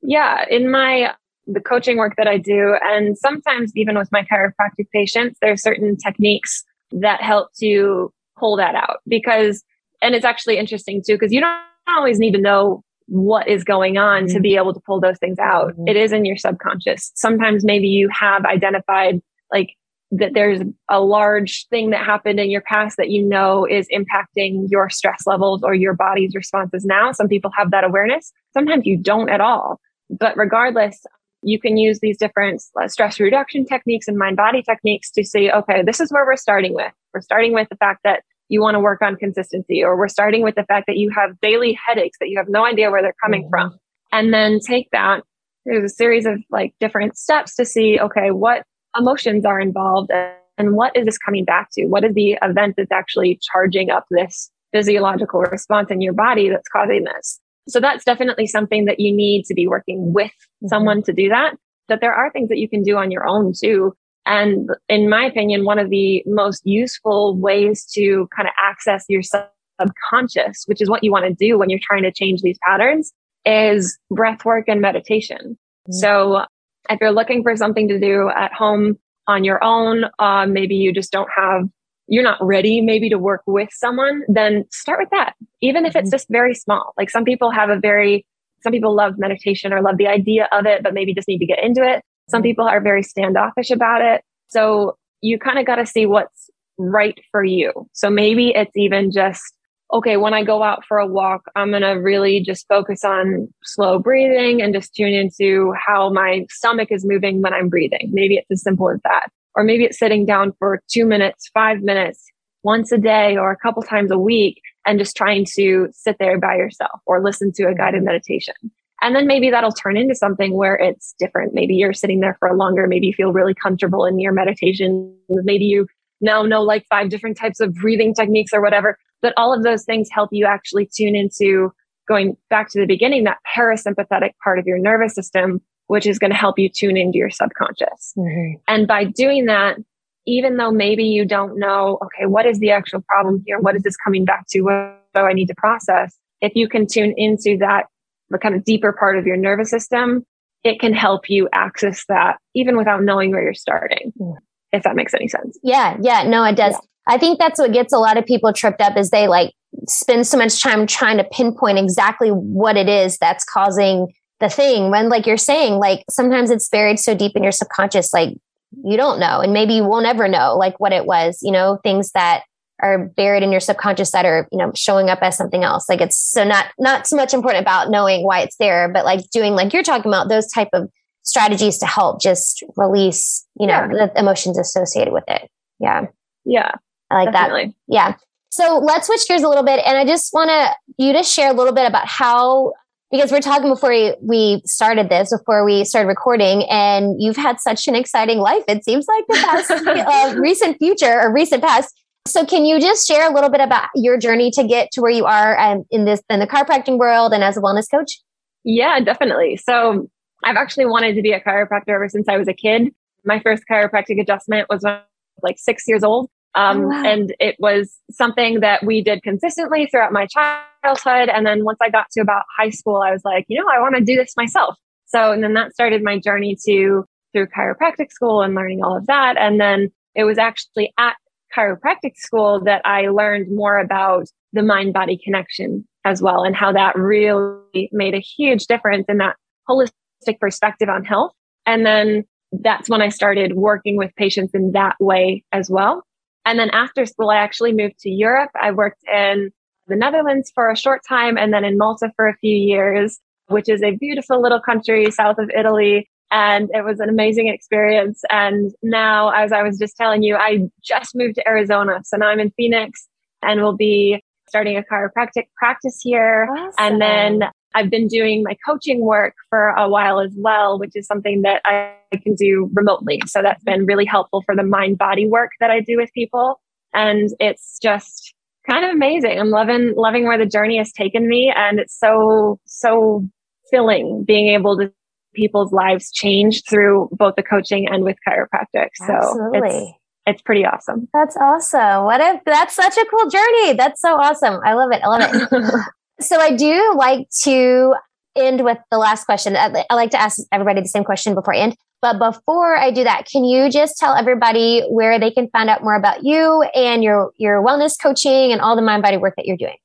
yeah 0.02 0.46
in 0.50 0.70
my 0.70 1.14
the 1.48 1.60
coaching 1.60 1.98
work 1.98 2.14
that 2.18 2.28
i 2.28 2.38
do 2.38 2.76
and 2.84 3.18
sometimes 3.18 3.72
even 3.76 3.98
with 3.98 4.12
my 4.12 4.24
chiropractic 4.24 4.90
patients 4.94 5.38
there 5.42 5.52
are 5.52 5.58
certain 5.58 5.98
techniques 5.98 6.64
that 6.92 7.22
help 7.22 7.50
to 7.60 8.12
pull 8.38 8.56
that 8.56 8.76
out 8.76 9.00
because 9.08 9.64
and 10.02 10.14
it's 10.14 10.26
actually 10.26 10.58
interesting 10.58 11.02
too 11.06 11.16
because 11.16 11.34
you 11.34 11.42
don't 11.42 11.60
always 11.88 12.20
need 12.20 12.32
to 12.32 12.42
know 12.42 12.84
what 13.08 13.48
is 13.48 13.64
going 13.64 13.98
on 13.98 14.24
mm-hmm. 14.24 14.34
to 14.34 14.40
be 14.40 14.56
able 14.56 14.74
to 14.74 14.80
pull 14.82 15.00
those 15.00 15.18
things 15.18 15.40
out. 15.40 15.70
Mm-hmm. 15.70 15.88
It 15.88 15.96
is 15.96 16.12
in 16.12 16.26
your 16.26 16.38
subconscious. 16.38 17.12
Sometimes 17.16 17.64
maybe 17.64 17.88
you 17.88 18.10
have 18.10 18.46
identified 18.46 19.22
like 19.52 19.76
that 20.12 20.34
there's 20.34 20.62
a 20.90 21.02
large 21.02 21.68
thing 21.70 21.90
that 21.90 22.06
happened 22.06 22.40
in 22.40 22.50
your 22.50 22.62
past 22.62 22.98
that 22.98 23.10
you 23.10 23.22
know 23.22 23.66
is 23.66 23.88
impacting 23.94 24.68
your 24.70 24.90
stress 24.90 25.28
levels 25.28 25.64
or 25.64 25.74
your 25.74 25.94
body's 25.94 26.34
responses 26.34 26.86
now. 26.86 27.12
Some 27.12 27.28
people 27.28 27.52
have 27.58 27.72
that 27.72 27.84
awareness. 27.84 28.32
Sometimes 28.54 28.86
you 28.86 28.98
don't 28.98 29.30
at 29.30 29.42
all. 29.42 29.82
But 30.10 30.38
regardless, 30.38 31.06
you 31.42 31.60
can 31.60 31.78
use 31.78 32.00
these 32.00 32.18
different 32.18 32.64
uh, 32.82 32.88
stress 32.88 33.20
reduction 33.20 33.66
techniques 33.66 34.08
and 34.08 34.18
mind 34.18 34.38
body 34.38 34.62
techniques 34.62 35.12
to 35.12 35.24
say, 35.24 35.52
okay, 35.52 35.84
this 35.84 36.00
is 36.00 36.12
where 36.12 36.26
we're 36.26 36.38
starting 36.38 36.74
with. 36.74 36.92
We're 37.14 37.22
starting 37.22 37.54
with 37.54 37.68
the 37.70 37.76
fact 37.76 38.02
that 38.04 38.24
you 38.50 38.62
want 38.62 38.76
to 38.76 38.80
work 38.80 39.02
on 39.02 39.18
consistency, 39.18 39.84
or 39.84 39.98
we're 39.98 40.08
starting 40.08 40.42
with 40.42 40.56
the 40.56 40.64
fact 40.64 40.88
that 40.88 40.96
you 40.96 41.10
have 41.10 41.40
daily 41.42 41.78
headaches 41.86 42.18
that 42.20 42.30
you 42.30 42.38
have 42.38 42.48
no 42.48 42.66
idea 42.66 42.90
where 42.90 43.02
they're 43.02 43.14
coming 43.22 43.44
mm-hmm. 43.44 43.50
from. 43.50 43.78
And 44.14 44.34
then 44.34 44.60
take 44.60 44.90
that. 44.92 45.24
There's 45.66 45.92
a 45.92 45.94
series 45.94 46.26
of 46.26 46.42
like 46.50 46.74
different 46.80 47.18
steps 47.18 47.56
to 47.56 47.66
see, 47.66 48.00
okay, 48.00 48.32
what 48.32 48.64
emotions 48.98 49.46
are 49.46 49.60
involved 49.60 50.12
and 50.58 50.76
what 50.76 50.96
is 50.96 51.06
this 51.06 51.18
coming 51.18 51.46
back 51.46 51.70
to? 51.74 51.86
What 51.86 52.04
is 52.04 52.14
the 52.14 52.38
event 52.42 52.76
that's 52.78 52.92
actually 52.92 53.40
charging 53.42 53.90
up 53.90 54.06
this 54.10 54.50
physiological 54.74 55.42
response 55.42 55.92
in 55.92 56.02
your 56.02 56.14
body 56.14 56.50
that's 56.50 56.68
causing 56.68 57.04
this? 57.04 57.40
So 57.70 57.80
that's 57.80 58.04
definitely 58.06 58.48
something 58.48 58.86
that 58.86 59.00
you 59.00 59.16
need 59.16 59.46
to 59.46 59.54
be 59.54 59.68
working 59.68 60.14
with 60.14 60.32
mm-hmm. 60.32 60.68
someone 60.68 61.04
to 61.04 61.14
do 61.14 61.30
that. 61.30 61.56
That 61.90 62.02
there 62.02 62.14
are 62.14 62.32
things 62.32 62.50
that 62.50 62.58
you 62.58 62.68
can 62.68 62.84
do 62.84 62.98
on 62.98 63.12
your 63.12 63.28
own 63.28 63.54
too 63.58 63.94
and 64.28 64.70
in 64.90 65.10
my 65.10 65.26
opinion, 65.26 65.64
one 65.64 65.80
of 65.80 65.90
the 65.90 66.22
most 66.28 66.62
useful 66.66 67.38
ways 67.38 67.86
to 67.94 68.28
kind 68.36 68.48
of 68.48 68.54
access 68.62 69.06
your 69.08 69.22
subconscious, 69.24 70.66
which 70.66 70.82
is 70.82 70.90
what 70.90 71.02
you 71.02 71.12
want 71.12 71.26
to 71.26 71.34
do 71.34 71.58
when 71.58 71.70
you're 71.70 71.80
trying 71.82 72.04
to 72.04 72.12
change 72.12 72.42
these 72.42 72.58
patterns, 72.68 73.14
is 73.46 73.98
breath 74.12 74.44
work 74.44 74.66
and 74.68 74.82
meditation. 74.82 75.58
Mm-hmm. 75.88 75.94
So 75.94 76.44
if 76.90 77.00
you're 77.02 77.12
looking 77.12 77.44
for 77.44 77.56
something 77.56 77.88
to 77.88 78.00
do 78.00 78.30
at 78.30 78.54
home 78.54 78.98
on 79.28 79.44
your 79.44 79.64
own, 79.64 80.06
uh, 80.20 80.46
maybe 80.46 80.76
you 80.76 80.94
just 80.94 81.12
don't 81.12 81.30
have, 81.36 81.64
you're 82.08 82.24
not 82.24 82.38
ready 82.42 82.82
maybe 82.82 83.10
to 83.10 83.18
work 83.18 83.42
with 83.46 83.70
someone, 83.72 84.24
then 84.28 84.66
start 84.72 85.00
with 85.00 85.10
that. 85.12 85.34
Even 85.62 85.86
if 85.86 85.96
it's 85.96 86.08
mm-hmm. 86.08 86.16
just 86.16 86.28
very 86.30 86.56
small. 86.56 86.94
Like 86.98 87.10
some 87.10 87.24
people 87.24 87.52
have 87.52 87.70
a 87.70 87.80
very, 87.80 88.26
some 88.62 88.72
people 88.72 88.96
love 88.96 89.16
meditation 89.18 89.74
or 89.74 89.82
love 89.82 89.98
the 89.98 90.08
idea 90.08 90.48
of 90.52 90.66
it, 90.66 90.84
but 90.84 90.94
maybe 90.94 91.14
just 91.14 91.28
need 91.28 91.40
to 91.40 91.46
get 91.46 91.64
into 91.64 91.84
it. 91.84 92.02
Some 92.30 92.42
people 92.42 92.66
are 92.66 92.82
very 92.82 93.04
standoffish 93.04 93.72
about 93.72 94.02
it. 94.02 94.22
So 94.48 94.98
you 95.22 95.38
kind 95.40 95.60
of 95.60 95.66
got 95.66 95.76
to 95.76 95.86
see 95.86 96.06
what's 96.06 96.50
right 96.78 97.18
for 97.32 97.44
you. 97.44 97.72
So 97.94 98.10
maybe 98.10 98.54
it's 98.56 98.76
even 98.76 99.12
just, 99.12 99.54
okay, 99.94 100.18
when 100.18 100.34
I 100.34 100.44
go 100.44 100.64
out 100.64 100.84
for 100.86 100.98
a 100.98 101.08
walk, 101.08 101.44
I'm 101.56 101.70
going 101.70 101.82
to 101.82 101.92
really 101.92 102.42
just 102.42 102.68
focus 102.68 103.04
on 103.04 103.48
slow 103.64 104.00
breathing 104.00 104.62
and 104.62 104.74
just 104.74 104.94
tune 104.94 105.14
into 105.14 105.74
how 105.74 106.12
my 106.12 106.46
stomach 106.50 106.90
is 106.92 107.06
moving 107.06 107.42
when 107.42 107.54
I'm 107.54 107.70
breathing. 107.70 108.10
Maybe 108.12 108.36
it's 108.36 108.52
as 108.52 108.62
simple 108.62 108.90
as 108.90 109.00
that. 109.04 109.30
Or 109.56 109.64
maybe 109.64 109.86
it's 109.86 109.98
sitting 109.98 110.26
down 110.26 110.54
for 110.60 110.82
two 110.90 111.06
minutes, 111.06 111.50
five 111.54 111.82
minutes, 111.82 112.26
once 112.64 112.92
a 112.92 112.98
day 112.98 113.38
or 113.38 113.50
a 113.50 113.58
couple 113.58 113.82
times 113.82 114.12
a 114.12 114.18
week 114.18 114.62
and 114.86 115.00
just 115.00 115.16
trying 115.16 115.46
to 115.56 115.88
sit 115.94 116.18
there 116.20 116.38
by 116.38 116.56
yourself 116.56 117.00
or 117.06 117.24
listen 117.24 117.52
to 117.54 117.64
a 117.64 117.74
guided 117.74 118.04
meditation. 118.04 118.56
And 119.02 119.16
then 119.16 119.28
maybe 119.28 119.50
that'll 119.50 119.72
turn 119.72 119.96
into 119.96 120.16
something 120.16 120.54
where 120.54 120.76
it's 120.76 121.14
different. 121.20 121.54
Maybe 121.54 121.76
you're 121.76 121.94
sitting 121.94 122.20
there 122.20 122.36
for 122.40 122.54
longer, 122.56 122.88
maybe 122.88 123.08
you 123.08 123.14
feel 123.14 123.32
really 123.32 123.54
comfortable 123.54 124.06
in 124.06 124.20
your 124.20 124.34
meditation. 124.34 125.16
Maybe 125.30 125.66
you 125.66 125.88
now 126.20 126.42
know 126.42 126.64
like 126.64 126.86
five 126.90 127.10
different 127.10 127.38
types 127.38 127.60
of 127.60 127.74
breathing 127.76 128.14
techniques 128.14 128.54
or 128.54 128.62
whatever. 128.62 128.98
But 129.22 129.34
all 129.38 129.54
of 129.54 129.64
those 129.64 129.84
things 129.84 130.10
help 130.12 130.30
you 130.32 130.46
actually 130.46 130.90
tune 130.94 131.16
into 131.16 131.74
going 132.08 132.38
back 132.50 132.70
to 132.72 132.80
the 132.80 132.86
beginning, 132.86 133.26
that 133.26 133.40
parasympathetic 133.56 134.32
part 134.44 134.60
of 134.60 134.66
your 134.66 134.80
nervous 134.80 135.14
system, 135.14 135.62
which 135.88 136.06
is 136.06 136.20
going 136.20 136.32
to 136.32 136.38
help 136.38 136.58
you 136.58 136.70
tune 136.70 136.98
into 136.98 137.18
your 137.18 137.30
subconscious. 137.30 138.14
Mm-hmm. 138.18 138.60
And 138.68 138.88
by 138.88 139.06
doing 139.06 139.46
that, 139.46 139.78
even 140.26 140.58
though 140.58 140.72
maybe 140.72 141.04
you 141.04 141.26
don't 141.26 141.58
know, 141.58 141.98
okay, 142.04 142.26
what 142.26 142.46
is 142.46 142.60
the 142.60 142.72
actual 142.72 143.02
problem 143.08 143.44
here? 143.46 143.60
What 143.60 143.76
is 143.76 143.84
this 143.84 143.96
coming 143.96 144.26
back 144.26 144.46
to? 144.50 144.62
What 144.62 145.02
do 145.16 145.22
I 145.22 145.34
need 145.34 145.48
to 145.48 145.56
process? 145.56 146.18
If 146.42 146.54
you 146.56 146.68
can 146.68 146.86
tune 146.86 147.14
into 147.18 147.58
that 147.60 147.86
the 148.30 148.38
kind 148.38 148.54
of 148.56 148.66
deeper 148.66 148.92
part 148.92 149.18
of 149.18 149.26
your 149.26 149.38
nervous 149.38 149.70
system, 149.70 150.26
it 150.64 150.80
can 150.80 150.94
help 150.94 151.30
you 151.30 151.48
access 151.54 152.04
that 152.10 152.38
even 152.54 152.78
without 152.78 153.04
knowing 153.04 153.32
where 153.32 153.42
you're 153.42 153.54
starting. 153.54 154.12
Mm. 154.20 154.36
If 154.74 154.84
that 154.84 154.98
makes 154.98 155.14
any 155.14 155.30
sense. 155.30 155.58
Yeah, 155.64 155.96
yeah, 156.02 156.24
no, 156.24 156.44
it 156.44 156.58
does. 156.58 156.74
Yeah. 156.74 156.80
I 157.08 157.18
think 157.18 157.40
that's 157.40 157.60
what 157.60 157.72
gets 157.72 157.94
a 157.94 157.98
lot 157.98 158.18
of 158.18 158.26
people 158.26 158.52
tripped 158.52 158.82
up 158.82 158.98
is 158.98 159.10
they 159.10 159.28
like 159.28 159.54
spend 159.88 160.28
so 160.28 160.38
much 160.38 160.62
time 160.62 160.86
trying 160.86 161.18
to 161.18 161.24
pinpoint 161.24 161.78
exactly 161.78 162.30
what 162.30 162.78
it 162.78 162.90
is 162.90 163.18
that's 163.18 163.46
causing 163.46 164.14
the 164.40 164.50
thing. 164.50 164.92
When 164.92 165.10
like 165.10 165.26
you're 165.26 165.38
saying 165.38 165.76
like 165.76 166.04
sometimes 166.10 166.50
it's 166.52 166.70
buried 166.70 167.00
so 167.00 167.16
deep 167.16 167.36
in 167.36 167.44
your 167.44 167.52
subconscious 167.52 168.14
like 168.14 168.36
you 168.84 168.98
don't 168.98 169.20
know 169.20 169.40
and 169.40 169.54
maybe 169.54 169.74
you 169.74 169.84
won't 169.86 170.06
ever 170.06 170.28
know 170.28 170.58
like 170.58 170.78
what 170.80 170.92
it 170.92 171.06
was 171.06 171.40
you 171.42 171.54
know 171.54 171.80
things 171.84 172.12
that 172.12 172.44
are 172.80 173.08
buried 173.16 173.42
in 173.42 173.50
your 173.50 173.62
subconscious 173.62 174.12
that 174.12 174.26
are 174.26 174.48
you 174.52 174.58
know 174.58 174.72
showing 174.76 175.10
up 175.10 175.20
as 175.22 175.38
something 175.38 175.64
else. 175.64 175.88
Like 175.88 176.02
it's 176.02 176.18
so 176.18 176.44
not 176.44 176.68
not 176.78 177.08
so 177.08 177.16
much 177.16 177.34
important 177.34 177.62
about 177.62 177.90
knowing 177.90 178.24
why 178.24 178.42
it's 178.42 178.58
there 178.58 178.90
but 178.92 179.06
like 179.06 179.22
doing 179.32 179.54
like 179.54 179.74
you're 179.74 179.84
talking 179.84 180.12
about 180.12 180.28
those 180.28 180.48
type 180.52 180.70
of 180.74 180.90
strategies 181.24 181.78
to 181.78 181.86
help 181.86 182.22
just 182.22 182.64
release 182.76 183.46
you 183.60 183.68
know 183.68 183.88
yeah. 183.92 184.08
the 184.08 184.20
emotions 184.20 184.60
associated 184.60 185.14
with 185.14 185.26
it. 185.28 185.50
Yeah. 185.80 186.08
Yeah 186.46 186.72
i 187.12 187.24
like 187.24 187.32
definitely. 187.32 187.66
that 187.66 187.74
yeah 187.88 188.16
so 188.50 188.80
let's 188.80 189.08
switch 189.08 189.28
gears 189.28 189.44
a 189.44 189.50
little 189.50 189.64
bit 189.64 189.82
and 189.86 189.98
i 189.98 190.06
just 190.06 190.34
want 190.34 190.50
to 190.50 191.04
you 191.04 191.14
to 191.14 191.24
share 191.24 191.52
a 191.52 191.54
little 191.54 191.74
bit 191.74 191.88
about 191.88 192.08
how 192.08 192.74
because 193.12 193.32
we're 193.32 193.42
talking 193.42 193.70
before 193.70 194.16
we, 194.22 194.62
started 194.66 195.10
this, 195.10 195.32
before 195.32 195.64
we 195.64 195.86
started 195.86 196.08
recording, 196.08 196.64
and 196.70 197.22
you've 197.22 197.38
had 197.38 197.60
such 197.60 197.88
an 197.88 197.96
exciting 197.96 198.40
life. 198.40 198.64
It 198.68 198.84
seems 198.84 199.06
like 199.08 199.26
the 199.28 199.36
past 199.36 199.72
uh, 200.36 200.40
recent 200.40 200.78
future 200.78 201.22
or 201.22 201.34
recent 201.34 201.64
past 201.64 201.94
So, 202.28 202.46
can 202.46 202.66
you 202.66 202.80
just 202.80 203.08
share 203.08 203.30
a 203.30 203.34
little 203.34 203.50
bit 203.50 203.62
about 203.62 203.90
your 203.96 204.18
journey 204.18 204.52
to 204.52 204.64
get 204.64 204.92
to 204.94 205.02
where 205.02 205.12
you 205.12 205.26
are 205.26 205.58
um, 205.58 205.86
in 205.90 206.06
this 206.06 206.22
in 206.30 206.40
the 206.40 206.48
chiropractic 206.48 206.98
world 206.98 207.34
and 207.34 207.44
as 207.44 207.56
a 207.56 207.62
wellness 207.62 207.90
coach? 207.90 208.20
Yeah, 208.64 209.00
definitely. 209.00 209.58
So, 209.58 210.10
I've 210.44 210.58
actually 210.58 210.86
wanted 210.86 211.16
to 211.16 211.22
be 211.22 211.32
a 211.32 211.40
chiropractor 211.40 211.90
ever 211.90 212.10
since 212.10 212.28
I 212.28 212.38
was 212.38 212.48
a 212.48 212.54
kid. 212.54 212.94
My 213.24 213.40
first 213.40 213.64
chiropractic 213.70 214.20
adjustment 214.20 214.68
was 214.70 214.84
when 214.84 214.94
I 214.94 214.98
was 214.98 215.44
like 215.44 215.58
six 215.58 215.88
years 215.88 216.04
old. 216.04 216.30
Um, 216.56 216.86
oh, 216.86 216.88
wow. 216.88 217.06
And 217.06 217.36
it 217.40 217.56
was 217.60 217.98
something 218.10 218.62
that 218.62 218.84
we 218.84 219.02
did 219.04 219.22
consistently 219.24 219.88
throughout 219.88 220.12
my 220.12 220.28
childhood. 220.28 221.30
And 221.30 221.46
then 221.46 221.64
once 221.64 221.78
I 221.82 221.90
got 221.90 222.10
to 222.12 222.22
about 222.22 222.44
high 222.58 222.72
school, 222.72 222.98
I 222.98 223.12
was 223.12 223.22
like, 223.24 223.46
you 223.48 223.60
know, 223.60 223.70
I 223.70 223.80
want 223.80 223.96
to 223.96 224.04
do 224.04 224.16
this 224.16 224.34
myself. 224.36 224.76
So, 225.06 225.32
and 225.32 225.44
then 225.44 225.54
that 225.54 225.74
started 225.74 226.04
my 226.04 226.20
journey 226.20 226.58
to 226.66 227.06
through 227.34 227.48
chiropractic 227.48 228.12
school 228.12 228.42
and 228.42 228.56
learning 228.56 228.84
all 228.84 228.98
of 228.98 229.06
that. 229.08 229.38
And 229.38 229.60
then 229.60 229.92
it 230.16 230.24
was 230.24 230.38
actually 230.38 230.94
at 230.98 231.16
chiropractic 231.56 232.16
school 232.16 232.62
that 232.64 232.82
I 232.86 233.08
learned 233.10 233.54
more 233.54 233.80
about 233.80 234.28
the 234.54 234.64
mind 234.64 234.94
body 234.94 235.20
connection 235.24 235.88
as 236.06 236.22
well 236.22 236.44
and 236.44 236.56
how 236.56 236.72
that 236.72 236.96
really 236.96 237.90
made 237.92 238.16
a 238.16 238.20
huge 238.20 238.66
difference 238.66 239.06
in 239.08 239.18
that 239.18 239.36
holistic 239.70 240.40
perspective 240.40 240.90
on 240.90 241.04
health. 241.04 241.34
And 241.66 241.86
then 241.86 242.24
that's 242.52 242.90
when 242.90 243.02
I 243.02 243.10
started 243.10 243.56
working 243.56 243.98
with 243.98 244.16
patients 244.16 244.54
in 244.54 244.72
that 244.72 244.96
way 245.00 245.44
as 245.52 245.70
well. 245.70 246.04
And 246.48 246.58
then 246.58 246.70
after 246.70 247.06
school, 247.06 247.30
I 247.30 247.36
actually 247.36 247.74
moved 247.74 248.00
to 248.00 248.10
Europe. 248.10 248.52
I 248.60 248.72
worked 248.72 249.04
in 249.04 249.52
the 249.88 249.98
Netherlands 249.98 250.50
for 250.56 250.72
a 250.72 250.78
short 250.78 251.02
time 251.08 251.38
and 251.38 251.54
then 251.54 251.66
in 251.66 251.78
Malta 251.78 252.10
for 252.16 252.26
a 252.26 252.38
few 252.38 252.56
years, 252.56 253.20
which 253.48 253.68
is 253.68 253.84
a 253.84 253.98
beautiful 253.98 254.42
little 254.42 254.62
country 254.62 255.12
south 255.12 255.40
of 255.40 255.50
Italy 255.50 256.10
and 256.32 256.70
it 256.74 256.86
was 256.86 257.02
an 257.02 257.10
amazing 257.10 257.50
experience. 257.50 258.22
And 258.30 258.72
now, 258.82 259.30
as 259.32 259.52
I 259.52 259.62
was 259.62 259.78
just 259.78 259.98
telling 259.98 260.24
you, 260.24 260.38
I 260.38 260.70
just 260.82 261.16
moved 261.16 261.36
to 261.36 261.48
Arizona. 261.48 262.00
So 262.06 262.16
now 262.16 262.28
I'm 262.28 262.40
in 262.40 262.52
Phoenix 262.52 263.08
and 263.42 263.62
we'll 263.62 263.76
be 263.76 264.24
starting 264.48 264.78
a 264.78 264.84
chiropractic 264.84 265.48
practice 265.58 266.00
here. 266.02 266.48
Awesome. 266.50 266.74
And 266.80 267.02
then 267.02 267.50
I've 267.78 267.92
been 267.92 268.08
doing 268.08 268.42
my 268.42 268.58
coaching 268.66 269.02
work 269.02 269.36
for 269.52 269.70
a 269.70 269.88
while 269.88 270.20
as 270.20 270.34
well, 270.36 270.80
which 270.80 270.94
is 270.96 271.06
something 271.06 271.44
that 271.44 271.62
I 271.64 271.94
can 272.24 272.34
do 272.34 272.72
remotely. 272.74 273.22
So 273.28 273.44
that's 273.44 273.64
been 273.64 273.86
really 273.86 274.06
helpful 274.06 274.42
for 274.48 274.56
the 274.56 274.64
mind 274.64 274.98
body 274.98 275.28
work 275.28 275.52
that 275.60 275.70
I 275.70 275.82
do 275.82 275.98
with 275.98 276.12
people. 276.14 276.60
And 276.96 277.30
it's 277.40 277.78
just 277.80 278.34
kind 278.68 278.84
of 278.84 278.96
amazing. 278.96 279.40
I'm 279.40 279.52
loving, 279.52 279.94
loving 279.96 280.26
where 280.26 280.40
the 280.40 280.48
journey 280.48 280.80
has 280.80 280.92
taken 280.92 281.28
me. 281.28 281.54
And 281.56 281.80
it's 281.80 281.96
so, 281.96 282.60
so 282.66 283.30
filling 283.70 284.24
being 284.26 284.48
able 284.56 284.76
to 284.80 284.92
people's 285.36 285.72
lives 285.72 286.12
change 286.12 286.64
through 286.68 287.10
both 287.12 287.36
the 287.36 287.44
coaching 287.44 287.88
and 287.88 288.04
with 288.04 288.18
chiropractic. 288.28 288.88
So 288.96 289.14
Absolutely. 289.14 289.70
it's, 289.70 289.92
it's 290.26 290.42
pretty 290.42 290.66
awesome. 290.66 291.08
That's 291.14 291.38
awesome. 291.38 292.06
What 292.06 292.22
if 292.22 292.42
that's 292.44 292.74
such 292.74 292.98
a 292.98 293.06
cool 293.06 293.30
journey? 293.30 293.74
That's 293.74 294.02
so 294.02 294.16
awesome. 294.16 294.60
I 294.66 294.74
love 294.74 294.90
it. 294.92 295.02
I 295.04 295.08
love 295.08 295.52
it. 295.52 295.86
so 296.20 296.40
I 296.40 296.56
do 296.56 296.96
like 296.98 297.28
to 297.44 297.94
end 298.36 298.64
with 298.64 298.78
the 298.92 298.98
last 298.98 299.26
question. 299.26 299.56
I, 299.56 299.86
like 299.94 300.12
to 300.12 300.22
ask 300.22 300.40
everybody 300.52 300.82
the 300.82 300.88
same 300.88 301.04
question 301.04 301.34
before 301.34 301.56
I 301.56 301.60
end. 301.60 301.76
But 302.02 302.20
before 302.20 302.78
I 302.78 302.92
do 302.92 303.04
that, 303.04 303.26
can 303.26 303.44
you 303.44 303.72
just 303.72 303.98
tell 303.98 304.14
everybody 304.16 304.84
where 304.90 305.20
they 305.20 305.32
can 305.32 305.50
find 305.50 305.70
out 305.70 305.84
more 305.84 305.96
about 305.96 306.24
you 306.24 306.62
and 306.76 307.04
your 307.04 307.32
your 307.38 307.64
wellness 307.64 307.96
coaching 308.02 308.52
and 308.52 308.62
all 308.62 308.76
the 308.76 308.84
mind 308.84 309.02
body 309.02 309.18
work 309.18 309.34
that 309.38 309.46
you're 309.46 309.58
doing? 309.58 309.78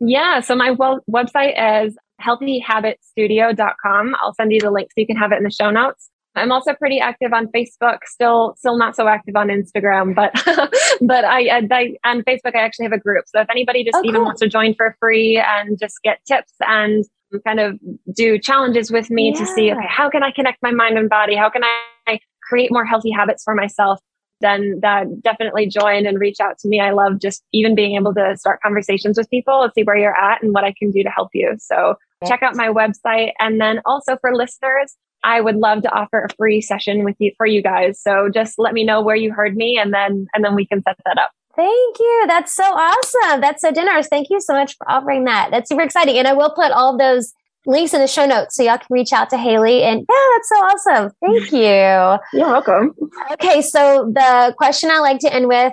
Yeah, 0.00 0.40
so 0.40 0.54
my 0.54 0.70
well, 0.70 1.00
website 1.10 1.84
is 1.86 1.96
healthyhabitstudio.com. 2.22 4.16
I'll 4.20 4.34
send 4.34 4.52
you 4.52 4.60
the 4.60 4.70
link 4.70 4.88
so 4.90 4.94
you 5.00 5.06
can 5.06 5.16
have 5.16 5.32
it 5.32 5.38
in 5.38 5.44
the 5.44 5.50
show 5.50 5.70
notes. 5.70 6.08
I'm 6.34 6.52
also 6.52 6.74
pretty 6.74 7.00
active 7.00 7.32
on 7.32 7.48
Facebook, 7.48 7.98
still, 8.04 8.54
still 8.58 8.78
not 8.78 8.94
so 8.94 9.08
active 9.08 9.34
on 9.34 9.48
Instagram, 9.48 10.14
but, 10.14 10.32
but 11.00 11.24
I, 11.24 11.48
I, 11.70 11.96
on 12.04 12.22
Facebook, 12.22 12.54
I 12.54 12.60
actually 12.60 12.84
have 12.84 12.92
a 12.92 12.98
group. 12.98 13.24
So 13.26 13.40
if 13.40 13.50
anybody 13.50 13.84
just 13.84 13.96
oh, 13.96 14.02
even 14.04 14.16
cool. 14.16 14.24
wants 14.24 14.40
to 14.40 14.48
join 14.48 14.74
for 14.74 14.96
free 15.00 15.38
and 15.38 15.78
just 15.78 15.96
get 16.04 16.20
tips 16.26 16.52
and 16.60 17.04
kind 17.46 17.60
of 17.60 17.78
do 18.14 18.38
challenges 18.38 18.90
with 18.90 19.10
me 19.10 19.32
yeah. 19.32 19.40
to 19.40 19.46
see, 19.46 19.72
okay, 19.72 19.86
how 19.88 20.08
can 20.08 20.22
I 20.22 20.30
connect 20.30 20.62
my 20.62 20.70
mind 20.70 20.96
and 20.96 21.08
body? 21.08 21.34
How 21.34 21.50
can 21.50 21.62
I 21.64 22.20
create 22.48 22.70
more 22.70 22.84
healthy 22.84 23.10
habits 23.10 23.42
for 23.42 23.54
myself? 23.54 24.00
then 24.40 24.78
that 24.82 25.06
definitely 25.22 25.66
join 25.66 26.06
and 26.06 26.20
reach 26.20 26.40
out 26.40 26.58
to 26.58 26.68
me. 26.68 26.80
I 26.80 26.92
love 26.92 27.18
just 27.20 27.42
even 27.52 27.74
being 27.74 27.96
able 27.96 28.14
to 28.14 28.36
start 28.36 28.60
conversations 28.62 29.18
with 29.18 29.28
people 29.30 29.62
and 29.62 29.72
see 29.74 29.82
where 29.82 29.96
you're 29.96 30.16
at 30.16 30.42
and 30.42 30.52
what 30.52 30.64
I 30.64 30.72
can 30.78 30.90
do 30.90 31.02
to 31.02 31.10
help 31.10 31.30
you. 31.34 31.56
So 31.58 31.96
check 32.26 32.42
out 32.42 32.54
my 32.54 32.68
website. 32.68 33.32
And 33.38 33.60
then 33.60 33.80
also 33.84 34.16
for 34.20 34.34
listeners, 34.34 34.96
I 35.24 35.40
would 35.40 35.56
love 35.56 35.82
to 35.82 35.90
offer 35.92 36.24
a 36.24 36.34
free 36.34 36.60
session 36.60 37.04
with 37.04 37.16
you 37.18 37.32
for 37.36 37.46
you 37.46 37.62
guys. 37.62 38.00
So 38.00 38.28
just 38.32 38.58
let 38.58 38.72
me 38.72 38.84
know 38.84 39.02
where 39.02 39.16
you 39.16 39.32
heard 39.32 39.56
me 39.56 39.78
and 39.78 39.92
then 39.92 40.26
and 40.34 40.44
then 40.44 40.54
we 40.54 40.66
can 40.66 40.82
set 40.82 40.96
that 41.04 41.18
up. 41.18 41.30
Thank 41.56 41.98
you. 41.98 42.24
That's 42.28 42.54
so 42.54 42.62
awesome. 42.62 43.40
That's 43.40 43.60
so 43.60 43.72
generous. 43.72 44.06
Thank 44.06 44.30
you 44.30 44.40
so 44.40 44.54
much 44.54 44.76
for 44.76 44.88
offering 44.88 45.24
that. 45.24 45.48
That's 45.50 45.68
super 45.68 45.82
exciting. 45.82 46.16
And 46.16 46.28
I 46.28 46.32
will 46.32 46.50
put 46.50 46.70
all 46.70 46.96
those 46.96 47.32
links 47.66 47.92
in 47.92 48.00
the 48.00 48.06
show 48.06 48.26
notes 48.26 48.54
so 48.54 48.62
y'all 48.62 48.78
can 48.78 48.86
reach 48.90 49.12
out 49.12 49.28
to 49.30 49.36
Hailey. 49.36 49.82
And 49.82 50.06
yeah, 50.08 50.28
that's 50.34 50.48
so 50.48 50.54
awesome. 50.54 51.12
Thank 51.20 51.52
you. 51.52 52.38
You're 52.38 52.48
welcome. 52.48 52.94
Okay. 53.32 53.60
So 53.62 54.10
the 54.14 54.54
question 54.56 54.90
I 54.90 55.00
like 55.00 55.18
to 55.20 55.34
end 55.34 55.48
with, 55.48 55.72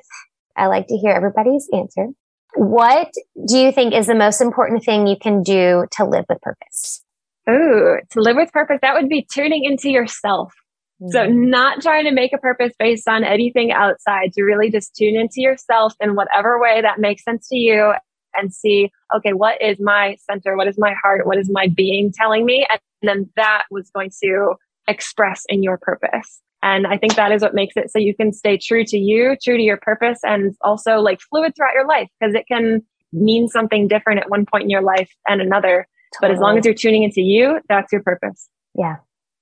I 0.58 0.68
like 0.68 0.88
to 0.88 0.98
hear 0.98 1.12
everybody's 1.12 1.70
answer. 1.72 2.08
What 2.56 3.12
do 3.48 3.58
you 3.58 3.72
think 3.72 3.94
is 3.94 4.08
the 4.08 4.16
most 4.16 4.42
important 4.42 4.84
thing 4.84 5.06
you 5.06 5.18
can 5.18 5.44
do 5.44 5.86
to 5.92 6.06
live 6.06 6.26
with 6.28 6.42
purpose? 6.42 7.05
Oh, 7.48 7.98
to 8.12 8.22
live 8.22 8.36
with 8.36 8.52
purpose, 8.52 8.80
that 8.82 8.94
would 8.96 9.10
be 9.10 9.28
tuning 9.32 9.64
into 9.66 9.90
yourself. 9.90 10.54
Mm-hmm. 11.02 11.12
So 11.12 11.26
not 11.28 11.82
trying 11.82 12.06
to 12.06 12.12
make 12.12 12.34
a 12.34 12.38
purpose 12.38 12.74
based 12.80 13.08
on 13.08 13.24
anything 13.24 13.72
outside, 13.72 14.34
to 14.34 14.44
really 14.44 14.72
just 14.72 14.96
tune 14.96 15.16
into 15.16 15.42
yourself 15.42 15.94
in 16.00 16.16
whatever 16.16 16.60
way 16.60 16.82
that 16.82 17.00
makes 17.00 17.24
sense 17.24 17.48
to 17.50 17.56
you 17.56 17.94
and 18.34 18.54
see, 18.54 18.92
okay, 19.16 19.34
what 19.34 19.62
is 19.62 19.78
my 19.80 20.18
center? 20.30 20.58
What 20.58 20.68
is 20.68 20.78
my 20.78 20.94
heart? 21.02 21.26
What 21.26 21.38
is 21.38 21.50
my 21.52 21.68
being 21.68 22.12
telling 22.14 22.46
me? 22.46 22.66
And 22.70 22.80
then 23.02 23.30
that 23.36 23.64
was 23.72 23.90
going 23.92 24.12
to 24.24 24.56
express 24.88 25.44
in 25.48 25.64
your 25.64 25.78
purpose. 25.78 26.42
And 26.64 26.88
I 26.88 26.98
think 26.98 27.16
that 27.16 27.32
is 27.32 27.42
what 27.42 27.54
makes 27.54 27.76
it 27.78 27.92
so 27.92 28.00
you 28.00 28.16
can 28.16 28.34
stay 28.34 28.58
true 28.58 28.84
to 28.86 28.98
you, 28.98 29.38
true 29.44 29.58
to 29.58 29.64
your 29.64 29.78
purpose, 29.78 30.20
and 30.24 30.56
also 30.62 30.98
like 30.98 31.20
fluid 31.22 31.54
throughout 31.56 31.76
your 31.76 31.88
life 31.88 32.08
because 32.20 32.34
it 32.34 32.46
can 32.48 32.82
mean 33.14 33.48
something 33.48 33.88
different 33.88 34.20
at 34.20 34.30
one 34.30 34.46
point 34.46 34.64
in 34.64 34.70
your 34.70 34.82
life 34.82 35.12
and 35.28 35.42
another. 35.42 35.88
Totally. 36.16 36.30
But 36.30 36.32
as 36.32 36.40
long 36.40 36.58
as 36.58 36.66
you're 36.66 36.74
tuning 36.74 37.04
into 37.04 37.22
you, 37.22 37.60
that's 37.70 37.92
your 37.92 38.04
purpose. 38.04 38.50
Yeah. 38.78 38.98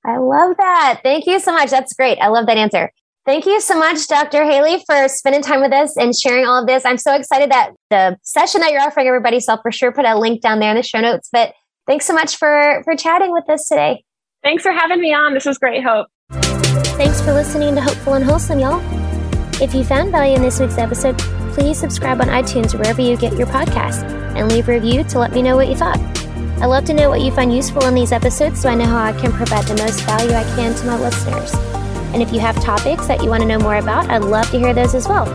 I 0.05 0.17
love 0.17 0.57
that. 0.57 0.99
Thank 1.03 1.25
you 1.27 1.39
so 1.39 1.53
much. 1.53 1.69
That's 1.69 1.93
great. 1.93 2.17
I 2.19 2.27
love 2.27 2.45
that 2.47 2.57
answer. 2.57 2.91
Thank 3.25 3.45
you 3.45 3.61
so 3.61 3.79
much, 3.79 4.05
Dr. 4.07 4.43
Hailey, 4.43 4.83
for 4.85 5.07
spending 5.07 5.41
time 5.41 5.61
with 5.61 5.71
us 5.71 5.95
and 5.95 6.13
sharing 6.13 6.45
all 6.45 6.61
of 6.61 6.67
this. 6.67 6.85
I'm 6.85 6.97
so 6.97 7.15
excited 7.15 7.51
that 7.51 7.71
the 7.89 8.17
session 8.21 8.59
that 8.59 8.73
you're 8.73 8.81
offering 8.81 9.07
everybody, 9.07 9.39
so 9.39 9.53
I'll 9.53 9.61
for 9.61 9.71
sure 9.71 9.93
put 9.93 10.05
a 10.05 10.17
link 10.17 10.41
down 10.41 10.59
there 10.59 10.71
in 10.71 10.75
the 10.75 10.83
show 10.83 10.99
notes. 10.99 11.29
But 11.31 11.53
thanks 11.87 12.05
so 12.05 12.13
much 12.13 12.35
for 12.35 12.81
for 12.83 12.97
chatting 12.97 13.31
with 13.31 13.49
us 13.49 13.67
today. 13.69 14.03
Thanks 14.43 14.61
for 14.61 14.73
having 14.73 14.99
me 14.99 15.13
on. 15.13 15.33
This 15.33 15.45
was 15.45 15.57
great, 15.57 15.83
Hope. 15.83 16.07
Thanks 16.31 17.21
for 17.21 17.31
listening 17.31 17.75
to 17.75 17.81
Hopeful 17.81 18.15
and 18.15 18.25
Wholesome, 18.25 18.59
y'all. 18.59 18.81
If 19.61 19.73
you 19.73 19.85
found 19.85 20.11
value 20.11 20.35
in 20.35 20.41
this 20.41 20.59
week's 20.59 20.77
episode, 20.77 21.17
please 21.53 21.79
subscribe 21.79 22.19
on 22.19 22.27
iTunes 22.27 22.77
wherever 22.77 23.01
you 23.01 23.15
get 23.15 23.37
your 23.37 23.47
podcasts 23.47 24.03
and 24.35 24.51
leave 24.51 24.67
a 24.67 24.73
review 24.73 25.05
to 25.05 25.19
let 25.19 25.31
me 25.31 25.41
know 25.41 25.55
what 25.55 25.69
you 25.69 25.75
thought. 25.75 26.12
I 26.63 26.65
love 26.65 26.85
to 26.85 26.93
know 26.93 27.09
what 27.09 27.19
you 27.19 27.29
find 27.29 27.53
useful 27.53 27.83
in 27.87 27.93
these 27.93 28.13
episodes 28.13 28.61
so 28.61 28.69
I 28.69 28.75
know 28.75 28.85
how 28.85 29.03
I 29.03 29.11
can 29.11 29.33
provide 29.33 29.65
the 29.65 29.75
most 29.83 29.99
value 30.05 30.31
I 30.31 30.43
can 30.55 30.73
to 30.73 30.85
my 30.85 30.97
listeners. 30.97 31.53
And 32.13 32.21
if 32.21 32.31
you 32.31 32.39
have 32.39 32.55
topics 32.63 33.05
that 33.07 33.21
you 33.21 33.27
want 33.27 33.41
to 33.41 33.47
know 33.47 33.59
more 33.59 33.75
about, 33.75 34.09
I'd 34.09 34.23
love 34.23 34.49
to 34.51 34.59
hear 34.59 34.73
those 34.73 34.95
as 34.95 35.05
well. 35.05 35.25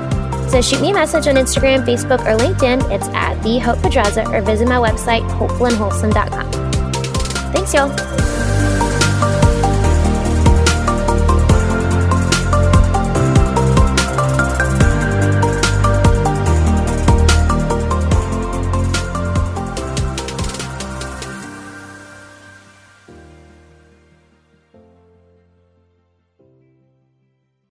So 0.49 0.63
shoot 0.63 0.81
me 0.81 0.93
a 0.93 0.95
message 0.95 1.27
on 1.27 1.35
Instagram, 1.35 1.85
Facebook, 1.85 2.21
or 2.21 2.39
LinkedIn. 2.39 2.91
It's 2.91 3.09
at 3.09 3.35
the 3.43 3.59
Hope 3.59 3.79
Pedraza 3.83 4.27
or 4.31 4.41
visit 4.41 4.69
my 4.69 4.77
website, 4.77 5.21
hopefulandwholesome.com. 5.29 6.51
Thanks, 7.53 7.75
y'all. 7.75 8.28